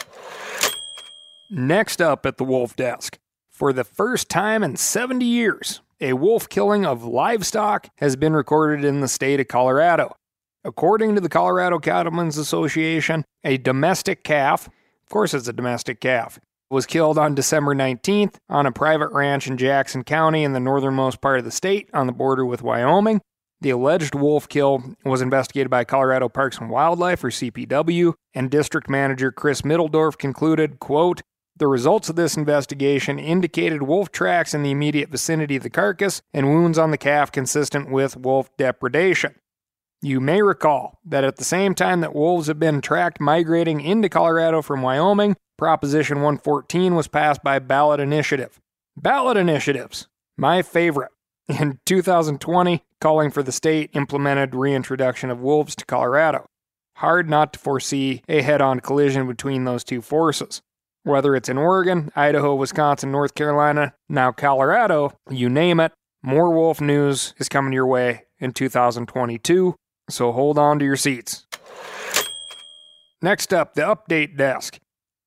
Next 1.50 2.02
up 2.02 2.28
at 2.28 2.38
the 2.38 2.44
wolf 2.44 2.76
desk, 2.76 3.18
for 3.50 3.74
the 3.74 3.84
first 3.84 4.30
time 4.30 4.62
in 4.62 4.76
70 4.76 5.26
years, 5.26 5.82
a 6.00 6.14
wolf 6.14 6.48
killing 6.48 6.86
of 6.86 7.04
livestock 7.04 7.90
has 7.98 8.16
been 8.16 8.34
recorded 8.34 8.86
in 8.86 9.02
the 9.02 9.08
state 9.08 9.40
of 9.40 9.48
Colorado. 9.48 10.16
According 10.64 11.16
to 11.16 11.22
the 11.22 11.30
Colorado 11.30 11.80
Cattlemen's 11.80 12.38
Association, 12.38 13.26
a 13.44 13.58
domestic 13.58 14.24
calf, 14.24 14.68
of 14.68 15.10
course 15.10 15.34
it's 15.34 15.48
a 15.48 15.54
domestic 15.54 16.00
calf, 16.00 16.40
was 16.70 16.86
killed 16.86 17.18
on 17.18 17.36
December 17.36 17.74
19th 17.74 18.36
on 18.50 18.66
a 18.66 18.72
private 18.72 19.12
ranch 19.12 19.48
in 19.48 19.58
Jackson 19.58 20.04
County 20.04 20.44
in 20.44 20.54
the 20.54 20.60
northernmost 20.60 21.22
part 21.22 21.40
of 21.40 21.46
the 21.46 21.52
state 21.52 21.90
on 21.94 22.08
the 22.08 22.14
border 22.14 22.46
with 22.46 22.62
Wyoming. 22.62 23.22
The 23.62 23.72
alleged 23.72 24.16
wolf 24.16 24.48
kill 24.48 24.96
was 25.04 25.22
investigated 25.22 25.70
by 25.70 25.84
Colorado 25.84 26.30
Parks 26.30 26.60
and 26.60 26.70
Wildlife 26.70 27.24
or 27.24 27.30
CPW, 27.30 28.14
and 28.34 28.50
district 28.50 28.90
manager 28.90 29.32
Chris 29.32 29.64
Middledorf 29.64 30.18
concluded, 30.18 30.80
quote, 30.80 31.22
the 31.58 31.68
results 31.68 32.08
of 32.08 32.16
this 32.16 32.38
investigation 32.38 33.20
indicated 33.20 33.84
wolf 33.84 34.12
tracks 34.14 34.54
in 34.54 34.64
the 34.64 34.72
immediate 34.72 35.10
vicinity 35.10 35.58
of 35.58 35.64
the 35.64 35.70
carcass 35.70 36.22
and 36.34 36.48
wounds 36.48 36.78
on 36.78 36.92
the 36.92 36.98
calf 36.98 37.34
consistent 37.34 37.92
with 37.92 38.16
wolf 38.16 38.50
depredation. 38.56 39.36
You 40.02 40.22
may 40.22 40.42
recall 40.42 41.00
that 41.04 41.26
at 41.26 41.36
the 41.36 41.44
same 41.44 41.76
time 41.76 42.00
that 42.00 42.16
wolves 42.16 42.48
have 42.48 42.60
been 42.60 42.80
tracked 42.80 43.20
migrating 43.20 43.82
into 43.82 44.08
Colorado 44.08 44.62
from 44.62 44.82
Wyoming, 44.82 45.36
Proposition 45.60 46.20
114 46.20 46.96
was 46.96 47.10
passed 47.10 47.44
by 47.44 47.60
ballot 47.60 48.00
initiative. 48.00 48.62
Ballot 48.96 49.36
initiatives. 49.36 50.08
My 50.38 50.62
favorite. 50.62 51.12
In 51.50 51.82
2020, 51.86 52.82
calling 53.02 53.30
for 53.30 53.44
the 53.44 53.52
state 53.52 53.90
implemented 53.94 54.56
reintroduction 54.56 55.30
of 55.30 55.42
wolves 55.42 55.76
to 55.76 55.86
Colorado. 55.86 56.46
Hard 56.96 57.30
not 57.30 57.52
to 57.52 57.60
foresee 57.60 58.22
a 58.30 58.42
head 58.42 58.62
on 58.62 58.80
collision 58.80 59.28
between 59.28 59.66
those 59.66 59.84
two 59.84 60.02
forces. 60.02 60.62
Whether 61.04 61.36
it's 61.36 61.50
in 61.50 61.58
Oregon, 61.58 62.10
Idaho, 62.16 62.56
Wisconsin, 62.56 63.12
North 63.12 63.36
Carolina, 63.36 63.94
now 64.08 64.32
Colorado, 64.32 65.12
you 65.30 65.50
name 65.50 65.82
it, 65.82 65.92
more 66.24 66.54
wolf 66.54 66.80
news 66.80 67.34
is 67.38 67.50
coming 67.50 67.74
your 67.74 67.86
way 67.86 68.24
in 68.40 68.54
2022, 68.54 69.76
so 70.10 70.32
hold 70.32 70.58
on 70.58 70.80
to 70.80 70.86
your 70.86 70.96
seats. 70.96 71.46
Next 73.22 73.54
up, 73.54 73.74
the 73.74 73.82
update 73.82 74.38
desk. 74.38 74.80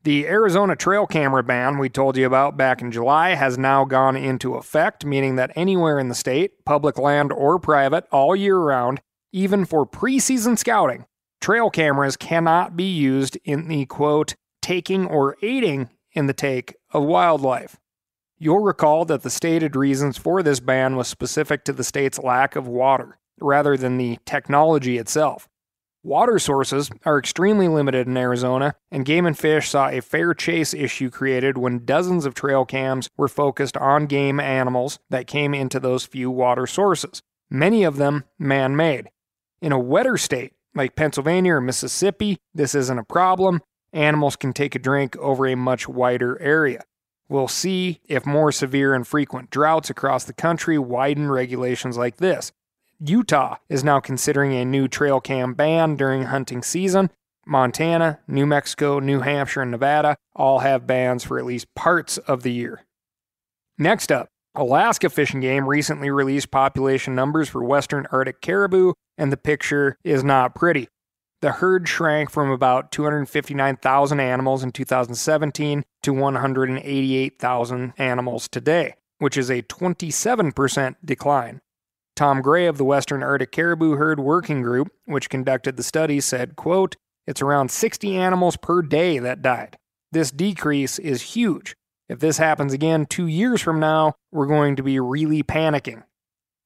The 0.04 0.26
Arizona 0.26 0.74
trail 0.74 1.06
camera 1.06 1.44
ban 1.44 1.78
we 1.78 1.88
told 1.88 2.16
you 2.16 2.26
about 2.26 2.56
back 2.56 2.82
in 2.82 2.90
July 2.90 3.34
has 3.34 3.56
now 3.56 3.84
gone 3.84 4.16
into 4.16 4.56
effect, 4.56 5.04
meaning 5.04 5.36
that 5.36 5.52
anywhere 5.54 6.00
in 6.00 6.08
the 6.08 6.14
state, 6.16 6.64
public 6.64 6.98
land 6.98 7.32
or 7.32 7.60
private, 7.60 8.06
all 8.10 8.34
year 8.34 8.58
round, 8.58 9.00
even 9.30 9.64
for 9.64 9.86
preseason 9.86 10.58
scouting, 10.58 11.06
trail 11.40 11.70
cameras 11.70 12.16
cannot 12.16 12.76
be 12.76 12.90
used 12.90 13.38
in 13.44 13.68
the 13.68 13.86
quote, 13.86 14.34
taking 14.60 15.06
or 15.06 15.36
aiding 15.40 15.88
in 16.10 16.26
the 16.26 16.34
take 16.34 16.74
of 16.90 17.04
wildlife. 17.04 17.76
You'll 18.38 18.58
recall 18.58 19.04
that 19.04 19.22
the 19.22 19.30
stated 19.30 19.76
reasons 19.76 20.18
for 20.18 20.42
this 20.42 20.58
ban 20.58 20.96
was 20.96 21.06
specific 21.06 21.64
to 21.66 21.72
the 21.72 21.84
state's 21.84 22.18
lack 22.18 22.56
of 22.56 22.66
water, 22.66 23.20
rather 23.40 23.76
than 23.76 23.98
the 23.98 24.18
technology 24.26 24.98
itself. 24.98 25.48
Water 26.04 26.40
sources 26.40 26.90
are 27.04 27.16
extremely 27.16 27.68
limited 27.68 28.08
in 28.08 28.16
Arizona, 28.16 28.74
and 28.90 29.04
Game 29.04 29.24
and 29.24 29.38
Fish 29.38 29.70
saw 29.70 29.88
a 29.88 30.00
fair 30.00 30.34
chase 30.34 30.74
issue 30.74 31.10
created 31.10 31.56
when 31.56 31.84
dozens 31.84 32.26
of 32.26 32.34
trail 32.34 32.64
cams 32.64 33.08
were 33.16 33.28
focused 33.28 33.76
on 33.76 34.06
game 34.06 34.40
animals 34.40 34.98
that 35.10 35.28
came 35.28 35.54
into 35.54 35.78
those 35.78 36.04
few 36.04 36.28
water 36.28 36.66
sources, 36.66 37.22
many 37.48 37.84
of 37.84 37.98
them 37.98 38.24
man 38.36 38.74
made. 38.74 39.10
In 39.60 39.70
a 39.70 39.78
wetter 39.78 40.16
state 40.16 40.54
like 40.74 40.96
Pennsylvania 40.96 41.54
or 41.54 41.60
Mississippi, 41.60 42.38
this 42.52 42.74
isn't 42.74 42.98
a 42.98 43.04
problem. 43.04 43.60
Animals 43.92 44.34
can 44.34 44.52
take 44.52 44.74
a 44.74 44.80
drink 44.80 45.16
over 45.18 45.46
a 45.46 45.54
much 45.54 45.86
wider 45.86 46.36
area. 46.42 46.82
We'll 47.28 47.46
see 47.46 48.00
if 48.08 48.26
more 48.26 48.50
severe 48.50 48.92
and 48.92 49.06
frequent 49.06 49.50
droughts 49.50 49.88
across 49.88 50.24
the 50.24 50.32
country 50.32 50.78
widen 50.78 51.30
regulations 51.30 51.96
like 51.96 52.16
this. 52.16 52.50
Utah 53.04 53.56
is 53.68 53.82
now 53.82 53.98
considering 53.98 54.52
a 54.52 54.64
new 54.64 54.86
trail 54.86 55.20
cam 55.20 55.54
ban 55.54 55.96
during 55.96 56.24
hunting 56.24 56.62
season. 56.62 57.10
Montana, 57.44 58.20
New 58.28 58.46
Mexico, 58.46 59.00
New 59.00 59.20
Hampshire, 59.20 59.62
and 59.62 59.72
Nevada 59.72 60.16
all 60.36 60.60
have 60.60 60.86
bans 60.86 61.24
for 61.24 61.38
at 61.38 61.44
least 61.44 61.74
parts 61.74 62.18
of 62.18 62.44
the 62.44 62.52
year. 62.52 62.84
Next 63.76 64.12
up, 64.12 64.28
Alaska 64.54 65.10
Fish 65.10 65.32
and 65.32 65.42
Game 65.42 65.68
recently 65.68 66.10
released 66.10 66.52
population 66.52 67.16
numbers 67.16 67.48
for 67.48 67.64
western 67.64 68.06
Arctic 68.12 68.40
caribou, 68.40 68.92
and 69.18 69.32
the 69.32 69.36
picture 69.36 69.96
is 70.04 70.22
not 70.22 70.54
pretty. 70.54 70.88
The 71.40 71.52
herd 71.52 71.88
shrank 71.88 72.30
from 72.30 72.50
about 72.50 72.92
259,000 72.92 74.20
animals 74.20 74.62
in 74.62 74.70
2017 74.70 75.82
to 76.04 76.12
188,000 76.12 77.92
animals 77.98 78.48
today, 78.48 78.94
which 79.18 79.36
is 79.36 79.50
a 79.50 79.62
27% 79.62 80.94
decline. 81.04 81.60
Tom 82.14 82.42
Gray 82.42 82.66
of 82.66 82.78
the 82.78 82.84
Western 82.84 83.22
Arctic 83.22 83.52
Caribou 83.52 83.96
Herd 83.96 84.20
Working 84.20 84.62
Group, 84.62 84.92
which 85.06 85.30
conducted 85.30 85.76
the 85.76 85.82
study, 85.82 86.20
said, 86.20 86.56
quote, 86.56 86.96
It's 87.26 87.42
around 87.42 87.70
60 87.70 88.16
animals 88.16 88.56
per 88.56 88.82
day 88.82 89.18
that 89.18 89.42
died. 89.42 89.78
This 90.10 90.30
decrease 90.30 90.98
is 90.98 91.22
huge. 91.22 91.74
If 92.08 92.20
this 92.20 92.38
happens 92.38 92.72
again 92.72 93.06
two 93.06 93.26
years 93.26 93.62
from 93.62 93.80
now, 93.80 94.14
we're 94.30 94.46
going 94.46 94.76
to 94.76 94.82
be 94.82 95.00
really 95.00 95.42
panicking. 95.42 96.02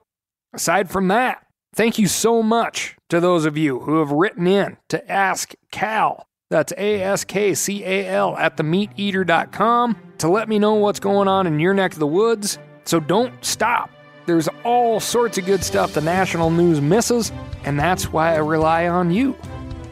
Aside 0.54 0.90
from 0.90 1.08
that, 1.08 1.46
thank 1.74 1.98
you 1.98 2.08
so 2.08 2.44
much 2.44 2.98
to 3.08 3.22
those 3.22 3.46
of 3.46 3.58
you 3.58 3.80
who 3.80 4.00
have 4.00 4.12
written 4.12 4.48
in 4.48 4.76
to 4.90 5.10
ask 5.10 5.54
Cal 5.72 6.26
that's 6.50 6.74
A 6.78 7.02
S 7.02 7.24
K 7.24 7.54
C 7.54 7.84
A 7.84 8.08
L 8.08 8.36
at 8.38 8.58
themeateater.com 8.58 9.98
to 10.18 10.28
let 10.28 10.50
me 10.50 10.60
know 10.60 10.74
what's 10.76 11.00
going 11.00 11.28
on 11.28 11.48
in 11.48 11.60
your 11.60 11.74
neck 11.74 11.94
of 11.94 12.00
the 12.00 12.08
woods. 12.08 12.58
So 12.86 13.00
don't 13.00 13.34
stop. 13.44 13.90
There's 14.26 14.50
all 14.64 15.00
sorts 15.00 15.38
of 15.38 15.46
good 15.46 15.64
stuff 15.64 15.94
the 15.94 16.02
national 16.02 16.52
news 16.52 16.82
misses, 16.82 17.32
and 17.64 17.80
that's 17.80 18.12
why 18.12 18.34
I 18.34 18.38
rely 18.38 18.88
on 18.88 19.12
you. 19.12 19.36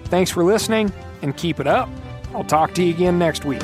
Thanks 0.06 0.32
for 0.32 0.44
listening 0.44 0.92
and 1.22 1.36
keep 1.36 1.60
it 1.60 1.68
up. 1.68 1.90
I'll 2.34 2.44
talk 2.44 2.74
to 2.76 2.84
you 2.84 2.94
again 2.94 3.18
next 3.18 3.46
week. 3.46 3.64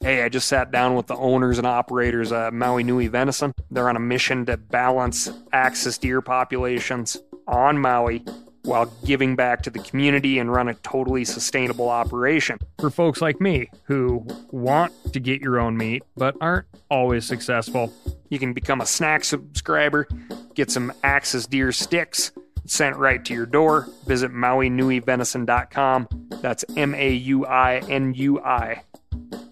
Hey, 0.00 0.22
I 0.22 0.28
just 0.28 0.46
sat 0.46 0.70
down 0.70 0.94
with 0.94 1.08
the 1.08 1.16
owners 1.16 1.58
and 1.58 1.66
operators 1.66 2.30
of 2.30 2.54
Maui 2.54 2.84
Nui 2.84 3.08
Venison. 3.08 3.52
They're 3.70 3.88
on 3.88 3.96
a 3.96 4.00
mission 4.00 4.46
to 4.46 4.56
balance 4.56 5.28
axis 5.52 5.98
deer 5.98 6.20
populations 6.22 7.16
on 7.48 7.78
Maui 7.78 8.24
while 8.62 8.86
giving 9.04 9.34
back 9.34 9.62
to 9.62 9.70
the 9.70 9.80
community 9.80 10.38
and 10.38 10.52
run 10.52 10.68
a 10.68 10.74
totally 10.74 11.24
sustainable 11.24 11.88
operation. 11.88 12.58
For 12.78 12.90
folks 12.90 13.20
like 13.20 13.40
me 13.40 13.70
who 13.84 14.24
want 14.52 14.92
to 15.12 15.18
get 15.18 15.40
your 15.40 15.58
own 15.58 15.76
meat 15.76 16.04
but 16.16 16.36
aren't 16.40 16.66
always 16.90 17.26
successful, 17.26 17.92
you 18.28 18.38
can 18.38 18.52
become 18.52 18.80
a 18.80 18.86
snack 18.86 19.24
subscriber, 19.24 20.06
get 20.54 20.70
some 20.70 20.92
Axis 21.02 21.46
deer 21.46 21.72
sticks 21.72 22.30
sent 22.66 22.94
right 22.96 23.24
to 23.24 23.34
your 23.34 23.46
door. 23.46 23.88
Visit 24.06 24.30
MauiNuiVenison.com. 24.30 26.08
That's 26.40 26.64
M 26.76 26.94
A 26.94 27.12
U 27.14 27.46
I 27.46 27.78
N 27.88 28.14
U 28.14 28.40
I 28.40 28.82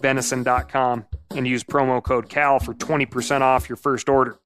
venison.com 0.06 1.04
and 1.30 1.48
use 1.48 1.64
promo 1.64 2.00
code 2.00 2.28
CAL 2.28 2.60
for 2.60 2.74
20% 2.74 3.40
off 3.40 3.68
your 3.68 3.76
first 3.76 4.08
order. 4.08 4.38